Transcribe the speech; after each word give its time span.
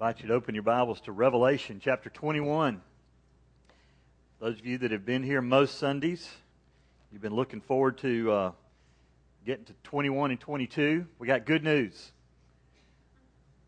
invite 0.00 0.22
you 0.22 0.28
to 0.28 0.34
open 0.34 0.54
your 0.54 0.62
Bibles 0.62 0.98
to 1.02 1.12
Revelation 1.12 1.78
chapter 1.78 2.08
21. 2.08 2.80
Those 4.40 4.58
of 4.58 4.64
you 4.64 4.78
that 4.78 4.92
have 4.92 5.04
been 5.04 5.22
here 5.22 5.42
most 5.42 5.78
Sundays, 5.78 6.26
you've 7.12 7.20
been 7.20 7.34
looking 7.34 7.60
forward 7.60 7.98
to 7.98 8.32
uh, 8.32 8.52
getting 9.44 9.66
to 9.66 9.74
21 9.82 10.30
and 10.30 10.40
22. 10.40 11.06
We 11.18 11.26
got 11.26 11.44
good 11.44 11.62
news. 11.62 12.12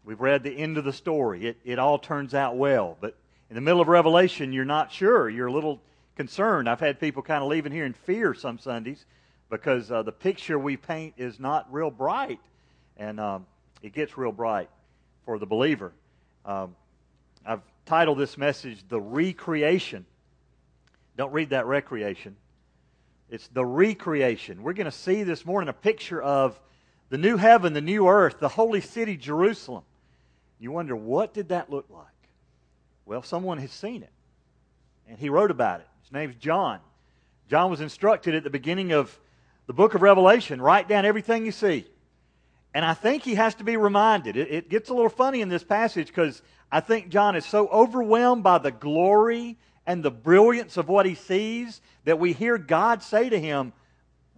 We've 0.05 0.21
read 0.21 0.43
the 0.43 0.57
end 0.57 0.79
of 0.79 0.85
the 0.85 0.93
story. 0.95 1.49
It, 1.49 1.59
it 1.67 1.79
all 1.79 1.99
turns 1.99 2.33
out 2.33 2.57
well. 2.57 2.97
But 2.99 3.15
in 3.51 3.55
the 3.55 3.61
middle 3.61 3.83
of 3.83 3.89
Revelation, 3.89 4.55
you're 4.55 4.65
not 4.65 4.91
sure. 4.91 5.29
You're 5.29 5.49
a 5.49 5.53
little 5.53 5.83
concerned. 6.17 6.67
I've 6.69 6.81
had 6.81 6.99
people 6.99 7.23
kind 7.23 7.43
of 7.43 7.51
leaving 7.51 7.73
here 7.73 7.85
in 7.85 7.93
fear 7.93 8.33
some 8.33 8.59
Sundays 8.59 9.05
because 9.51 9.91
uh, 9.91 10.03
the 10.03 10.13
picture 10.13 10.59
we 10.59 10.79
paint 10.79 11.13
is 11.19 11.39
not 11.39 11.71
real 11.71 11.91
bright. 11.91 12.41
And 12.97 13.21
um, 13.21 13.47
it 13.83 13.93
gets 13.93 14.17
real 14.17 14.33
bright 14.33 14.71
for 15.25 15.39
the 15.39 15.47
believer. 15.47 15.93
Um, 16.45 16.75
I've 17.45 17.63
titled 17.87 18.19
this 18.19 18.39
message 18.39 18.79
The 18.89 19.01
Re-Creation. 19.01 20.07
Don't 21.17 21.33
read 21.33 21.51
that 21.51 21.67
recreation. 21.67 22.37
It's 23.29 23.49
the 23.49 23.65
recreation. 23.65 24.63
We're 24.63 24.73
going 24.73 24.87
to 24.87 24.91
see 24.93 25.23
this 25.23 25.45
morning 25.45 25.69
a 25.69 25.73
picture 25.73 26.21
of 26.23 26.59
the 27.11 27.19
new 27.19 27.37
heaven, 27.37 27.73
the 27.73 27.81
new 27.81 28.09
earth, 28.09 28.39
the 28.39 28.49
holy 28.49 28.81
city, 28.81 29.17
Jerusalem. 29.17 29.85
You 30.59 30.71
wonder, 30.71 30.95
what 30.95 31.35
did 31.35 31.49
that 31.49 31.71
look 31.71 31.87
like? 31.91 32.07
Well, 33.05 33.23
someone 33.23 33.59
has 33.59 33.73
seen 33.73 34.03
it, 34.03 34.13
and 35.09 35.19
he 35.19 35.29
wrote 35.29 35.51
about 35.51 35.81
it. 35.81 35.89
His 36.03 36.13
name's 36.13 36.37
John. 36.37 36.79
John 37.49 37.71
was 37.71 37.81
instructed 37.81 38.35
at 38.35 38.45
the 38.45 38.51
beginning 38.51 38.93
of 38.93 39.19
the 39.67 39.73
book 39.73 39.95
of 39.95 40.03
Revelation 40.03 40.61
write 40.61 40.89
down 40.89 41.05
everything 41.05 41.45
you 41.45 41.53
see. 41.53 41.87
And 42.75 42.85
I 42.85 42.95
think 42.95 43.23
he 43.23 43.35
has 43.35 43.55
to 43.57 43.65
be 43.65 43.77
reminded. 43.77 44.37
It, 44.37 44.51
it 44.51 44.69
gets 44.69 44.89
a 44.89 44.95
little 44.95 45.11
funny 45.11 45.41
in 45.41 45.49
this 45.49 45.65
passage 45.65 46.07
because 46.07 46.41
I 46.71 46.81
think 46.81 47.11
John 47.11 47.37
is 47.37 47.45
so 47.45 47.69
overwhelmed 47.69 48.43
by 48.43 48.59
the 48.59 48.71
glory 48.71 49.59
and 49.87 50.03
the 50.03 50.11
brilliance 50.11 50.77
of 50.77 50.89
what 50.89 51.05
he 51.05 51.15
sees 51.15 51.81
that 52.05 52.19
we 52.19 52.33
hear 52.33 52.57
God 52.57 53.03
say 53.03 53.29
to 53.29 53.39
him, 53.39 53.73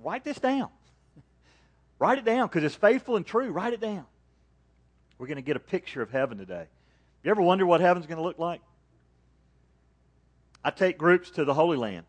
Write 0.02 0.24
this 0.24 0.38
down. 0.38 0.68
Write 1.98 2.18
it 2.18 2.24
down 2.24 2.48
because 2.48 2.64
it's 2.64 2.74
faithful 2.74 3.16
and 3.16 3.24
true. 3.24 3.50
Write 3.50 3.72
it 3.72 3.80
down. 3.80 4.04
We're 5.16 5.28
going 5.28 5.36
to 5.36 5.42
get 5.42 5.56
a 5.56 5.60
picture 5.60 6.02
of 6.02 6.10
heaven 6.10 6.36
today. 6.36 6.66
You 7.22 7.30
ever 7.30 7.40
wonder 7.40 7.64
what 7.64 7.80
heaven's 7.80 8.06
going 8.06 8.18
to 8.18 8.22
look 8.22 8.38
like? 8.38 8.60
I 10.62 10.70
take 10.70 10.98
groups 10.98 11.30
to 11.32 11.44
the 11.44 11.54
Holy 11.54 11.76
Land, 11.76 12.04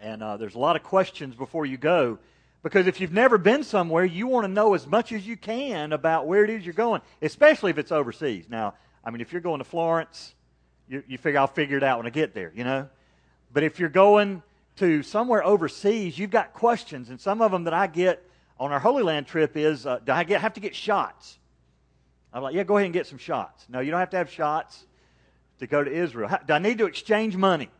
and 0.00 0.22
uh, 0.22 0.36
there's 0.36 0.54
a 0.54 0.58
lot 0.58 0.76
of 0.76 0.82
questions 0.82 1.34
before 1.34 1.66
you 1.66 1.78
go. 1.78 2.18
Because 2.62 2.86
if 2.86 3.00
you've 3.00 3.12
never 3.12 3.38
been 3.38 3.64
somewhere, 3.64 4.04
you 4.04 4.26
want 4.26 4.44
to 4.44 4.48
know 4.48 4.74
as 4.74 4.86
much 4.86 5.12
as 5.12 5.26
you 5.26 5.36
can 5.36 5.92
about 5.92 6.26
where 6.26 6.44
it 6.44 6.50
is 6.50 6.64
you're 6.64 6.74
going, 6.74 7.00
especially 7.22 7.70
if 7.70 7.78
it's 7.78 7.90
overseas. 7.90 8.46
Now, 8.50 8.74
I 9.02 9.10
mean, 9.10 9.22
if 9.22 9.32
you're 9.32 9.40
going 9.40 9.58
to 9.58 9.64
Florence, 9.64 10.34
you, 10.88 11.02
you 11.08 11.16
figure 11.16 11.40
I'll 11.40 11.46
figure 11.46 11.78
it 11.78 11.82
out 11.82 11.98
when 11.98 12.06
I 12.06 12.10
get 12.10 12.34
there, 12.34 12.52
you 12.54 12.64
know. 12.64 12.88
But 13.52 13.62
if 13.62 13.80
you're 13.80 13.88
going 13.88 14.42
to 14.76 15.02
somewhere 15.02 15.42
overseas, 15.42 16.18
you've 16.18 16.30
got 16.30 16.52
questions, 16.52 17.08
and 17.08 17.18
some 17.18 17.40
of 17.40 17.50
them 17.50 17.64
that 17.64 17.74
I 17.74 17.86
get 17.86 18.22
on 18.58 18.72
our 18.72 18.78
Holy 18.78 19.02
Land 19.02 19.26
trip 19.26 19.56
is, 19.56 19.86
uh, 19.86 19.98
do 20.04 20.12
I 20.12 20.24
get, 20.24 20.42
have 20.42 20.54
to 20.54 20.60
get 20.60 20.74
shots? 20.74 21.38
I'm 22.32 22.42
like, 22.42 22.54
yeah, 22.54 22.62
go 22.62 22.76
ahead 22.76 22.84
and 22.84 22.92
get 22.94 23.06
some 23.06 23.18
shots. 23.18 23.64
No, 23.68 23.80
you 23.80 23.90
don't 23.90 24.00
have 24.00 24.10
to 24.10 24.18
have 24.18 24.30
shots 24.30 24.86
to 25.58 25.66
go 25.66 25.82
to 25.82 25.90
Israel. 25.90 26.30
Do 26.46 26.52
I 26.52 26.58
need 26.58 26.78
to 26.78 26.86
exchange 26.86 27.36
money? 27.36 27.70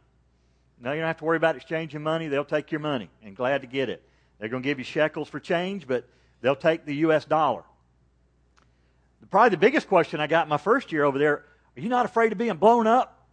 No, 0.80 0.92
you 0.92 1.00
don't 1.00 1.06
have 1.06 1.18
to 1.18 1.24
worry 1.24 1.36
about 1.36 1.56
exchanging 1.56 2.02
money. 2.02 2.28
They'll 2.28 2.44
take 2.44 2.72
your 2.72 2.80
money 2.80 3.10
and 3.22 3.36
glad 3.36 3.60
to 3.60 3.66
get 3.66 3.90
it. 3.90 4.02
They're 4.40 4.48
going 4.48 4.62
to 4.62 4.66
give 4.66 4.78
you 4.78 4.84
shekels 4.84 5.28
for 5.28 5.38
change, 5.38 5.86
but 5.86 6.08
they'll 6.40 6.56
take 6.56 6.86
the 6.86 6.96
U.S. 6.96 7.24
dollar. 7.24 7.62
Probably 9.30 9.50
the 9.50 9.58
biggest 9.58 9.86
question 9.86 10.18
I 10.18 10.26
got 10.26 10.48
my 10.48 10.56
first 10.56 10.90
year 10.90 11.04
over 11.04 11.18
there 11.18 11.44
are 11.76 11.80
you 11.80 11.88
not 11.88 12.04
afraid 12.04 12.32
of 12.32 12.38
being 12.38 12.56
blown 12.56 12.88
up? 12.88 13.26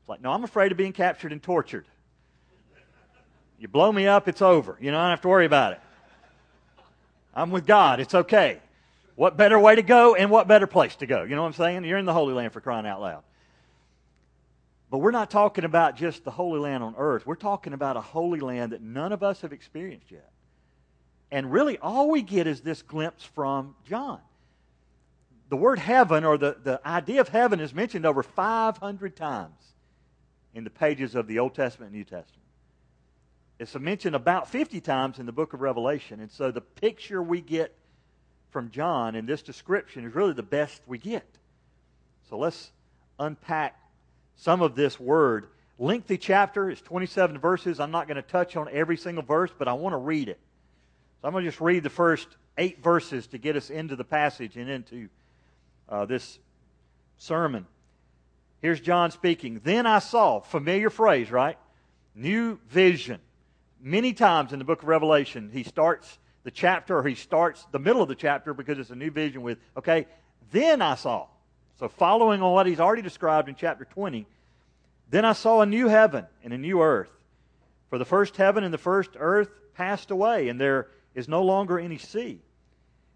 It's 0.00 0.08
like, 0.08 0.20
no, 0.20 0.30
I'm 0.30 0.44
afraid 0.44 0.72
of 0.72 0.78
being 0.78 0.92
captured 0.92 1.32
and 1.32 1.42
tortured. 1.42 1.86
You 3.58 3.68
blow 3.68 3.90
me 3.90 4.06
up, 4.06 4.28
it's 4.28 4.42
over. 4.42 4.76
You 4.78 4.90
know, 4.90 4.98
I 4.98 5.04
don't 5.04 5.10
have 5.10 5.22
to 5.22 5.28
worry 5.28 5.46
about 5.46 5.72
it. 5.72 5.80
I'm 7.34 7.50
with 7.50 7.66
God. 7.66 8.00
It's 8.00 8.14
okay. 8.14 8.60
What 9.14 9.38
better 9.38 9.58
way 9.58 9.74
to 9.74 9.82
go 9.82 10.14
and 10.14 10.30
what 10.30 10.46
better 10.46 10.66
place 10.66 10.96
to 10.96 11.06
go? 11.06 11.22
You 11.22 11.34
know 11.34 11.42
what 11.42 11.48
I'm 11.48 11.54
saying? 11.54 11.84
You're 11.84 11.98
in 11.98 12.04
the 12.04 12.12
Holy 12.12 12.34
Land 12.34 12.52
for 12.52 12.60
crying 12.60 12.86
out 12.86 13.00
loud. 13.00 13.22
But 14.90 14.98
we're 14.98 15.10
not 15.10 15.30
talking 15.30 15.64
about 15.64 15.96
just 15.96 16.24
the 16.24 16.30
Holy 16.30 16.60
Land 16.60 16.84
on 16.84 16.94
earth. 16.96 17.26
We're 17.26 17.34
talking 17.34 17.72
about 17.72 17.96
a 17.96 18.00
Holy 18.00 18.40
Land 18.40 18.72
that 18.72 18.82
none 18.82 19.12
of 19.12 19.22
us 19.22 19.40
have 19.40 19.52
experienced 19.52 20.10
yet. 20.10 20.30
And 21.30 21.50
really, 21.50 21.76
all 21.78 22.08
we 22.10 22.22
get 22.22 22.46
is 22.46 22.60
this 22.60 22.82
glimpse 22.82 23.24
from 23.24 23.74
John. 23.88 24.20
The 25.48 25.56
word 25.56 25.78
heaven, 25.78 26.24
or 26.24 26.38
the, 26.38 26.56
the 26.62 26.80
idea 26.86 27.20
of 27.20 27.28
heaven, 27.28 27.60
is 27.60 27.74
mentioned 27.74 28.06
over 28.06 28.22
500 28.22 29.16
times 29.16 29.60
in 30.54 30.64
the 30.64 30.70
pages 30.70 31.14
of 31.14 31.26
the 31.26 31.40
Old 31.40 31.54
Testament 31.54 31.90
and 31.90 31.98
New 31.98 32.04
Testament. 32.04 32.42
It's 33.58 33.74
mentioned 33.74 34.14
about 34.14 34.48
50 34.48 34.80
times 34.80 35.18
in 35.18 35.26
the 35.26 35.32
book 35.32 35.52
of 35.52 35.60
Revelation. 35.60 36.20
And 36.20 36.30
so 36.30 36.50
the 36.50 36.60
picture 36.60 37.22
we 37.22 37.40
get 37.40 37.74
from 38.50 38.70
John 38.70 39.14
in 39.14 39.26
this 39.26 39.42
description 39.42 40.04
is 40.04 40.14
really 40.14 40.32
the 40.32 40.42
best 40.42 40.82
we 40.86 40.98
get. 40.98 41.26
So 42.28 42.38
let's 42.38 42.70
unpack 43.18 43.78
some 44.36 44.62
of 44.62 44.74
this 44.74 45.00
word. 45.00 45.48
Lengthy 45.78 46.16
chapter, 46.16 46.70
it's 46.70 46.80
27 46.80 47.38
verses. 47.38 47.80
I'm 47.80 47.90
not 47.90 48.06
going 48.06 48.16
to 48.16 48.22
touch 48.22 48.56
on 48.56 48.68
every 48.70 48.96
single 48.96 49.22
verse, 49.22 49.50
but 49.56 49.68
I 49.68 49.74
want 49.74 49.92
to 49.92 49.98
read 49.98 50.28
it. 50.28 50.38
So 51.20 51.28
I'm 51.28 51.32
going 51.32 51.44
to 51.44 51.50
just 51.50 51.60
read 51.60 51.82
the 51.82 51.90
first 51.90 52.28
eight 52.56 52.82
verses 52.82 53.26
to 53.28 53.38
get 53.38 53.56
us 53.56 53.68
into 53.70 53.96
the 53.96 54.04
passage 54.04 54.56
and 54.56 54.70
into 54.70 55.08
uh, 55.88 56.06
this 56.06 56.38
sermon. 57.18 57.66
Here's 58.62 58.80
John 58.80 59.10
speaking. 59.10 59.60
Then 59.64 59.86
I 59.86 59.98
saw, 59.98 60.40
familiar 60.40 60.88
phrase, 60.88 61.30
right? 61.30 61.58
New 62.14 62.58
vision. 62.68 63.20
Many 63.80 64.14
times 64.14 64.52
in 64.52 64.58
the 64.58 64.64
book 64.64 64.82
of 64.82 64.88
Revelation, 64.88 65.50
he 65.52 65.62
starts 65.62 66.18
the 66.42 66.50
chapter, 66.50 66.98
or 66.98 67.02
he 67.06 67.14
starts 67.14 67.66
the 67.72 67.78
middle 67.78 68.02
of 68.02 68.08
the 68.08 68.14
chapter 68.14 68.54
because 68.54 68.78
it's 68.78 68.90
a 68.90 68.96
new 68.96 69.10
vision 69.10 69.42
with, 69.42 69.58
okay, 69.76 70.06
then 70.52 70.80
I 70.80 70.94
saw. 70.94 71.26
So, 71.78 71.88
following 71.88 72.42
on 72.42 72.52
what 72.52 72.66
he's 72.66 72.80
already 72.80 73.02
described 73.02 73.48
in 73.48 73.54
chapter 73.54 73.84
20, 73.84 74.26
then 75.10 75.24
I 75.24 75.34
saw 75.34 75.60
a 75.60 75.66
new 75.66 75.88
heaven 75.88 76.26
and 76.42 76.52
a 76.52 76.58
new 76.58 76.80
earth. 76.80 77.10
For 77.90 77.98
the 77.98 78.04
first 78.04 78.36
heaven 78.36 78.64
and 78.64 78.72
the 78.72 78.78
first 78.78 79.10
earth 79.16 79.50
passed 79.74 80.10
away, 80.10 80.48
and 80.48 80.60
there 80.60 80.88
is 81.14 81.28
no 81.28 81.42
longer 81.42 81.78
any 81.78 81.98
sea. 81.98 82.40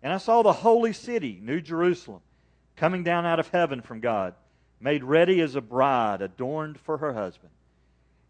And 0.02 0.12
I 0.12 0.18
saw 0.18 0.42
the 0.42 0.52
holy 0.52 0.92
city, 0.92 1.38
New 1.42 1.60
Jerusalem, 1.60 2.20
coming 2.76 3.02
down 3.02 3.26
out 3.26 3.40
of 3.40 3.48
heaven 3.48 3.80
from 3.80 4.00
God, 4.00 4.34
made 4.80 5.04
ready 5.04 5.40
as 5.40 5.54
a 5.54 5.60
bride 5.60 6.22
adorned 6.22 6.78
for 6.80 6.98
her 6.98 7.12
husband. 7.12 7.50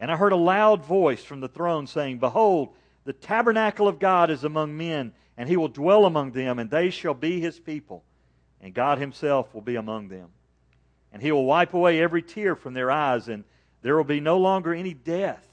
And 0.01 0.11
I 0.11 0.17
heard 0.17 0.33
a 0.33 0.37
loud 0.37 0.85
voice 0.85 1.23
from 1.23 1.41
the 1.41 1.49
throne 1.49 1.87
saying, 1.87 2.19
Behold, 2.19 2.75
the 3.05 3.13
tabernacle 3.13 3.87
of 3.87 3.99
God 3.99 4.31
is 4.31 4.45
among 4.45 4.77
men, 4.77 5.13
and 5.37 5.49
he 5.49 5.57
will 5.57 5.69
dwell 5.69 6.07
among 6.07 6.33
them, 6.33 6.59
and 6.59 6.71
they 6.71 6.91
shall 6.91 7.15
be 7.15 7.41
his 7.41 7.59
people, 7.59 8.03
and 8.61 8.75
God 8.75 8.99
himself 8.99 9.53
will 9.55 9.63
be 9.63 9.77
among 9.77 10.09
them. 10.09 10.29
And 11.13 11.23
he 11.23 11.33
will 11.33 11.45
wipe 11.45 11.75
away 11.75 12.01
every 12.01 12.23
tear 12.23 12.55
from 12.55 12.75
their 12.75 12.91
eyes, 12.91 13.29
and 13.29 13.45
there 13.83 13.97
will 13.97 14.05
be 14.05 14.21
no 14.21 14.39
longer 14.39 14.73
any 14.73 14.95
death. 14.95 15.47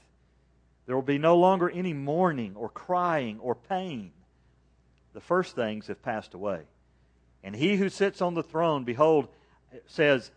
There 0.86 0.94
will 0.94 1.02
be 1.02 1.18
no 1.18 1.36
longer 1.36 1.68
any 1.68 1.92
mourning, 1.92 2.54
or 2.56 2.68
crying, 2.68 3.38
or 3.40 3.54
pain. 3.54 4.12
The 5.14 5.20
first 5.20 5.54
things 5.54 5.88
have 5.88 6.02
passed 6.02 6.34
away. 6.34 6.62
And 7.42 7.54
he 7.54 7.76
who 7.76 7.88
sits 7.88 8.22
on 8.22 8.34
the 8.34 8.42
throne, 8.42 8.84
behold, 8.84 9.28
says, 9.86 10.30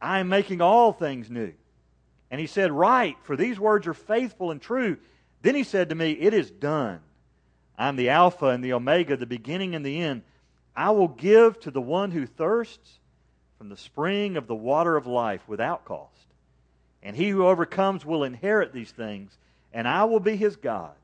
I 0.00 0.20
am 0.20 0.28
making 0.28 0.60
all 0.60 0.92
things 0.92 1.30
new. 1.30 1.52
And 2.30 2.40
he 2.40 2.46
said, 2.46 2.72
Write, 2.72 3.16
for 3.22 3.36
these 3.36 3.60
words 3.60 3.86
are 3.86 3.94
faithful 3.94 4.50
and 4.50 4.60
true. 4.60 4.96
Then 5.42 5.54
he 5.54 5.64
said 5.64 5.90
to 5.90 5.94
me, 5.94 6.12
It 6.12 6.34
is 6.34 6.50
done. 6.50 7.00
I'm 7.76 7.96
the 7.96 8.10
Alpha 8.10 8.46
and 8.46 8.64
the 8.64 8.72
Omega, 8.72 9.16
the 9.16 9.26
beginning 9.26 9.74
and 9.74 9.84
the 9.84 10.00
end. 10.00 10.22
I 10.74 10.90
will 10.90 11.08
give 11.08 11.60
to 11.60 11.70
the 11.70 11.80
one 11.80 12.10
who 12.10 12.26
thirsts 12.26 12.98
from 13.58 13.68
the 13.68 13.76
spring 13.76 14.36
of 14.36 14.46
the 14.46 14.54
water 14.54 14.96
of 14.96 15.06
life 15.06 15.46
without 15.46 15.84
cost. 15.84 16.26
And 17.02 17.14
he 17.16 17.28
who 17.30 17.46
overcomes 17.46 18.04
will 18.04 18.24
inherit 18.24 18.72
these 18.72 18.90
things, 18.90 19.36
and 19.72 19.86
I 19.86 20.04
will 20.04 20.20
be 20.20 20.36
his 20.36 20.56
God, 20.56 20.94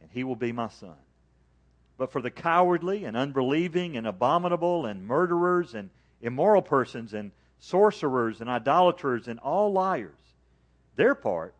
and 0.00 0.08
he 0.12 0.24
will 0.24 0.36
be 0.36 0.52
my 0.52 0.68
son. 0.68 0.96
But 1.96 2.10
for 2.10 2.20
the 2.20 2.30
cowardly 2.30 3.04
and 3.04 3.16
unbelieving 3.16 3.96
and 3.96 4.06
abominable 4.06 4.86
and 4.86 5.06
murderers 5.06 5.74
and 5.74 5.90
immoral 6.22 6.62
persons 6.62 7.14
and 7.14 7.30
sorcerers 7.60 8.40
and 8.40 8.50
idolaters 8.50 9.28
and 9.28 9.38
all 9.40 9.72
liars, 9.72 10.12
their 10.96 11.14
part 11.14 11.54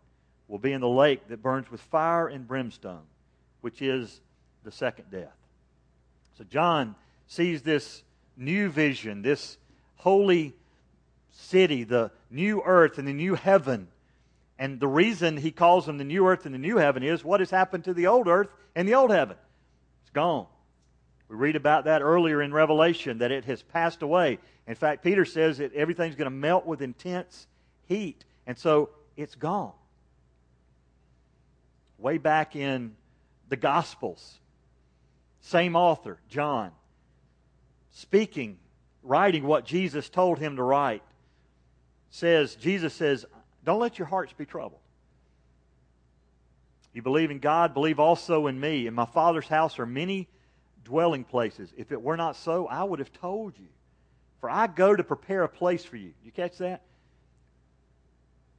will 0.48 0.58
be 0.58 0.72
in 0.72 0.80
the 0.80 0.88
lake 0.88 1.28
that 1.28 1.42
burns 1.42 1.70
with 1.70 1.80
fire 1.80 2.28
and 2.28 2.46
brimstone, 2.46 3.02
which 3.60 3.82
is 3.82 4.20
the 4.64 4.72
second 4.72 5.10
death. 5.10 5.36
So 6.38 6.44
John 6.44 6.94
sees 7.34 7.62
this 7.62 8.02
new 8.36 8.68
vision, 8.68 9.22
this 9.22 9.58
holy 9.96 10.54
city, 11.32 11.84
the 11.84 12.10
new 12.30 12.62
earth 12.64 12.98
and 12.98 13.06
the 13.08 13.12
new 13.12 13.34
heaven. 13.34 13.88
And 14.58 14.78
the 14.78 14.88
reason 14.88 15.36
he 15.36 15.50
calls 15.50 15.86
them 15.86 15.98
the 15.98 16.04
new 16.04 16.26
earth 16.28 16.46
and 16.46 16.54
the 16.54 16.58
new 16.58 16.76
heaven 16.76 17.02
is 17.02 17.24
what 17.24 17.40
has 17.40 17.50
happened 17.50 17.84
to 17.84 17.94
the 17.94 18.06
old 18.06 18.28
earth 18.28 18.48
and 18.76 18.86
the 18.86 18.94
old 18.94 19.10
heaven? 19.10 19.36
It's 20.02 20.10
gone. 20.10 20.46
We 21.28 21.36
read 21.36 21.56
about 21.56 21.86
that 21.86 22.02
earlier 22.02 22.40
in 22.40 22.52
Revelation, 22.52 23.18
that 23.18 23.32
it 23.32 23.46
has 23.46 23.62
passed 23.62 24.02
away. 24.02 24.38
In 24.68 24.74
fact, 24.76 25.02
Peter 25.02 25.24
says 25.24 25.58
that 25.58 25.74
everything's 25.74 26.14
going 26.14 26.30
to 26.30 26.36
melt 26.36 26.66
with 26.66 26.82
intense 26.82 27.48
heat. 27.86 28.24
And 28.46 28.56
so 28.56 28.90
it's 29.16 29.34
gone. 29.34 29.72
Way 31.98 32.18
back 32.18 32.54
in 32.54 32.94
the 33.48 33.56
Gospels, 33.56 34.38
same 35.40 35.74
author, 35.74 36.18
John, 36.28 36.70
speaking, 37.94 38.58
writing 39.02 39.44
what 39.44 39.64
Jesus 39.64 40.08
told 40.10 40.38
him 40.38 40.56
to 40.56 40.62
write, 40.62 41.02
says, 42.10 42.54
Jesus 42.56 42.92
says, 42.92 43.24
Don't 43.64 43.80
let 43.80 43.98
your 43.98 44.06
hearts 44.06 44.32
be 44.32 44.44
troubled. 44.44 44.80
You 46.92 47.02
believe 47.02 47.30
in 47.30 47.38
God, 47.38 47.74
believe 47.74 47.98
also 47.98 48.46
in 48.46 48.60
me. 48.60 48.86
In 48.86 48.94
my 48.94 49.06
Father's 49.06 49.48
house 49.48 49.78
are 49.78 49.86
many 49.86 50.28
dwelling 50.84 51.24
places. 51.24 51.72
If 51.76 51.90
it 51.90 52.00
were 52.00 52.16
not 52.16 52.36
so, 52.36 52.66
I 52.68 52.84
would 52.84 53.00
have 53.00 53.12
told 53.12 53.58
you. 53.58 53.66
For 54.40 54.50
I 54.50 54.66
go 54.66 54.94
to 54.94 55.02
prepare 55.02 55.42
a 55.42 55.48
place 55.48 55.84
for 55.84 55.96
you. 55.96 56.12
You 56.24 56.30
catch 56.30 56.58
that? 56.58 56.82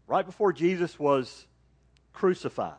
Right 0.07 0.25
before 0.25 0.51
Jesus 0.51 0.99
was 0.99 1.45
crucified, 2.11 2.73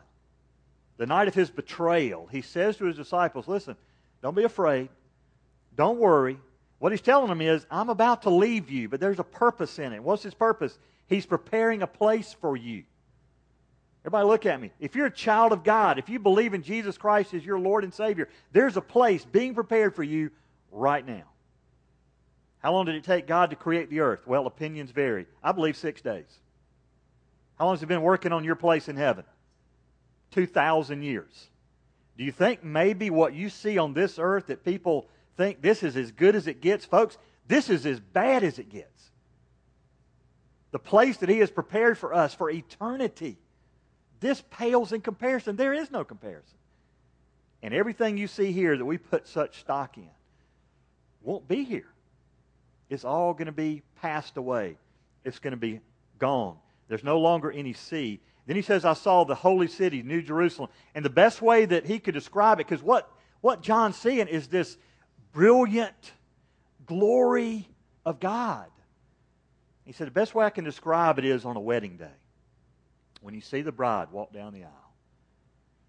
the 0.97 1.05
night 1.05 1.27
of 1.27 1.33
his 1.33 1.49
betrayal, 1.49 2.27
he 2.31 2.41
says 2.41 2.77
to 2.77 2.85
his 2.85 2.95
disciples, 2.95 3.47
Listen, 3.47 3.75
don't 4.21 4.35
be 4.35 4.43
afraid. 4.43 4.89
Don't 5.75 5.99
worry. 5.99 6.39
What 6.79 6.91
he's 6.91 7.01
telling 7.01 7.29
them 7.29 7.41
is, 7.41 7.65
I'm 7.71 7.89
about 7.89 8.23
to 8.23 8.29
leave 8.29 8.69
you, 8.69 8.87
but 8.87 8.99
there's 8.99 9.19
a 9.19 9.23
purpose 9.23 9.79
in 9.79 9.93
it. 9.93 10.03
What's 10.03 10.23
his 10.23 10.33
purpose? 10.33 10.77
He's 11.07 11.25
preparing 11.25 11.81
a 11.81 11.87
place 11.87 12.35
for 12.39 12.55
you. 12.55 12.83
Everybody, 14.01 14.27
look 14.27 14.45
at 14.45 14.61
me. 14.61 14.71
If 14.79 14.95
you're 14.95 15.07
a 15.07 15.11
child 15.11 15.51
of 15.51 15.63
God, 15.63 15.97
if 15.99 16.07
you 16.07 16.19
believe 16.19 16.53
in 16.53 16.61
Jesus 16.61 16.97
Christ 16.97 17.33
as 17.33 17.45
your 17.45 17.59
Lord 17.59 17.83
and 17.83 17.93
Savior, 17.93 18.29
there's 18.51 18.77
a 18.77 18.81
place 18.81 19.25
being 19.25 19.53
prepared 19.53 19.95
for 19.95 20.03
you 20.03 20.31
right 20.71 21.05
now. 21.05 21.23
How 22.59 22.73
long 22.73 22.85
did 22.85 22.95
it 22.95 23.03
take 23.03 23.27
God 23.27 23.49
to 23.49 23.55
create 23.55 23.89
the 23.89 24.01
earth? 24.01 24.25
Well, 24.25 24.47
opinions 24.47 24.91
vary. 24.91 25.25
I 25.43 25.51
believe 25.51 25.77
six 25.77 26.01
days. 26.01 26.39
How 27.57 27.65
long 27.65 27.73
has 27.73 27.79
He 27.79 27.85
been 27.85 28.01
working 28.01 28.31
on 28.31 28.43
your 28.43 28.55
place 28.55 28.87
in 28.87 28.95
heaven? 28.95 29.25
2,000 30.31 31.01
years. 31.01 31.49
Do 32.17 32.23
you 32.23 32.31
think 32.31 32.63
maybe 32.63 33.09
what 33.09 33.33
you 33.33 33.49
see 33.49 33.77
on 33.77 33.93
this 33.93 34.19
earth 34.19 34.47
that 34.47 34.63
people 34.63 35.07
think 35.37 35.61
this 35.61 35.83
is 35.83 35.95
as 35.95 36.11
good 36.11 36.35
as 36.35 36.47
it 36.47 36.61
gets? 36.61 36.85
Folks, 36.85 37.17
this 37.47 37.69
is 37.69 37.85
as 37.85 37.99
bad 37.99 38.43
as 38.43 38.59
it 38.59 38.69
gets. 38.69 39.11
The 40.71 40.79
place 40.79 41.17
that 41.17 41.29
He 41.29 41.39
has 41.39 41.51
prepared 41.51 41.97
for 41.97 42.13
us 42.13 42.33
for 42.33 42.49
eternity. 42.49 43.37
This 44.19 44.43
pales 44.49 44.91
in 44.91 45.01
comparison. 45.01 45.55
There 45.55 45.73
is 45.73 45.91
no 45.91 46.03
comparison. 46.03 46.57
And 47.61 47.73
everything 47.73 48.17
you 48.17 48.27
see 48.27 48.51
here 48.51 48.77
that 48.77 48.85
we 48.85 48.97
put 48.97 49.27
such 49.27 49.59
stock 49.59 49.97
in 49.97 50.09
won't 51.21 51.47
be 51.47 51.63
here. 51.63 51.87
It's 52.89 53.05
all 53.05 53.33
going 53.33 53.47
to 53.47 53.51
be 53.51 53.81
passed 54.01 54.37
away. 54.37 54.77
It's 55.23 55.39
going 55.39 55.51
to 55.51 55.57
be 55.57 55.81
gone. 56.19 56.57
There's 56.87 57.03
no 57.03 57.19
longer 57.19 57.51
any 57.51 57.73
sea. 57.73 58.19
Then 58.45 58.55
he 58.55 58.61
says, 58.61 58.85
I 58.85 58.93
saw 58.93 59.25
the 59.25 59.35
holy 59.35 59.67
city, 59.67 60.03
New 60.03 60.21
Jerusalem. 60.21 60.69
And 60.95 61.03
the 61.03 61.09
best 61.09 61.41
way 61.41 61.65
that 61.65 61.85
he 61.85 61.99
could 61.99 62.13
describe 62.13 62.59
it, 62.59 62.67
because 62.67 62.81
what, 62.81 63.11
what 63.41 63.61
John's 63.61 63.97
seeing 63.97 64.27
is 64.27 64.47
this 64.47 64.77
brilliant 65.33 66.11
glory 66.85 67.67
of 68.05 68.19
God. 68.19 68.67
He 69.85 69.93
said, 69.93 70.07
the 70.07 70.11
best 70.11 70.35
way 70.35 70.45
I 70.45 70.49
can 70.49 70.63
describe 70.63 71.19
it 71.19 71.25
is 71.25 71.45
on 71.45 71.55
a 71.55 71.61
wedding 71.61 71.97
day. 71.97 72.05
When 73.21 73.33
you 73.33 73.41
see 73.41 73.61
the 73.61 73.71
bride 73.71 74.11
walk 74.11 74.33
down 74.33 74.53
the 74.53 74.63
aisle. 74.63 74.93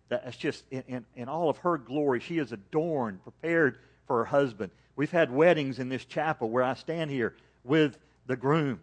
That's 0.08 0.36
just 0.36 0.64
in, 0.70 0.82
in, 0.88 1.04
in 1.14 1.28
all 1.28 1.50
of 1.50 1.58
her 1.58 1.76
glory. 1.76 2.20
She 2.20 2.38
is 2.38 2.52
adorned, 2.52 3.22
prepared 3.22 3.78
for 4.06 4.18
her 4.18 4.24
husband. 4.24 4.72
We've 4.96 5.10
had 5.10 5.30
weddings 5.30 5.78
in 5.78 5.88
this 5.88 6.04
chapel 6.04 6.48
where 6.48 6.62
I 6.62 6.74
stand 6.74 7.10
here 7.10 7.34
with 7.64 7.98
the 8.26 8.36
groom 8.36 8.80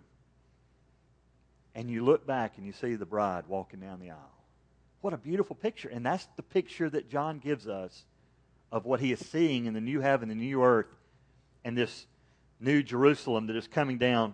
and 1.76 1.90
you 1.90 2.04
look 2.04 2.26
back 2.26 2.54
and 2.58 2.66
you 2.66 2.72
see 2.72 2.96
the 2.96 3.06
bride 3.06 3.44
walking 3.48 3.82
down 3.82 4.00
the 4.00 4.12
aisle. 4.12 4.32
What 5.02 5.14
a 5.14 5.18
beautiful 5.18 5.56
picture. 5.56 5.90
And 5.90 6.06
that's 6.06 6.28
the 6.36 6.44
picture 6.44 6.90
that 6.90 7.10
John 7.10 7.40
gives 7.40 7.68
us 7.68 8.06
of 8.72 8.86
what 8.86 9.00
he 9.00 9.12
is 9.12 9.20
seeing 9.20 9.66
in 9.66 9.74
the 9.74 9.82
new 9.82 10.00
heaven, 10.02 10.30
the 10.30 10.36
new 10.36 10.64
earth, 10.64 10.88
and 11.64 11.78
this 11.78 12.08
new 12.60 12.84
Jerusalem 12.84 13.48
that 13.48 13.56
is 13.56 13.68
coming 13.68 13.98
down 13.98 14.34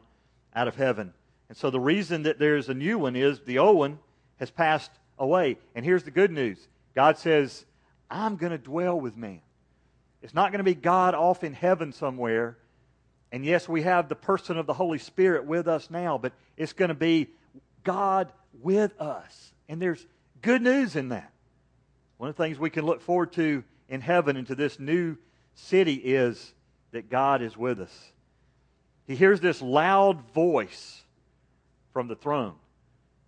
out 0.55 0.67
of 0.67 0.75
heaven. 0.75 1.13
And 1.49 1.57
so 1.57 1.69
the 1.69 1.79
reason 1.79 2.23
that 2.23 2.39
there's 2.39 2.69
a 2.69 2.73
new 2.73 2.97
one 2.97 3.15
is 3.15 3.41
the 3.41 3.59
old 3.59 3.77
one 3.77 3.99
has 4.37 4.51
passed 4.51 4.91
away. 5.17 5.57
And 5.75 5.85
here's 5.85 6.03
the 6.03 6.11
good 6.11 6.31
news 6.31 6.67
God 6.95 7.17
says, 7.17 7.65
I'm 8.09 8.35
going 8.35 8.51
to 8.51 8.57
dwell 8.57 8.99
with 8.99 9.15
man. 9.15 9.41
It's 10.21 10.33
not 10.33 10.51
going 10.51 10.59
to 10.59 10.63
be 10.63 10.75
God 10.75 11.15
off 11.15 11.43
in 11.43 11.53
heaven 11.53 11.93
somewhere 11.93 12.57
and 13.31 13.45
yes, 13.45 13.69
we 13.69 13.83
have 13.83 14.09
the 14.09 14.15
person 14.15 14.57
of 14.57 14.65
the 14.65 14.73
Holy 14.73 14.97
Spirit 14.97 15.45
with 15.45 15.67
us 15.67 15.89
now, 15.89 16.17
but 16.17 16.33
it's 16.57 16.73
going 16.73 16.89
to 16.89 16.95
be 16.95 17.29
God 17.83 18.31
with 18.61 18.99
us. 18.99 19.53
And 19.69 19.81
there's 19.81 20.05
good 20.41 20.61
news 20.61 20.95
in 20.95 21.09
that. 21.09 21.31
One 22.17 22.29
of 22.29 22.35
the 22.35 22.43
things 22.43 22.59
we 22.59 22.69
can 22.69 22.85
look 22.85 23.01
forward 23.01 23.31
to 23.33 23.63
in 23.91 24.01
heaven 24.01 24.37
into 24.37 24.55
this 24.55 24.79
new 24.79 25.17
city 25.53 25.95
is 25.95 26.53
that 26.93 27.09
God 27.09 27.41
is 27.41 27.57
with 27.57 27.81
us. 27.81 28.11
He 29.05 29.15
hears 29.15 29.41
this 29.41 29.61
loud 29.61 30.21
voice 30.33 31.03
from 31.91 32.07
the 32.07 32.15
throne. 32.15 32.55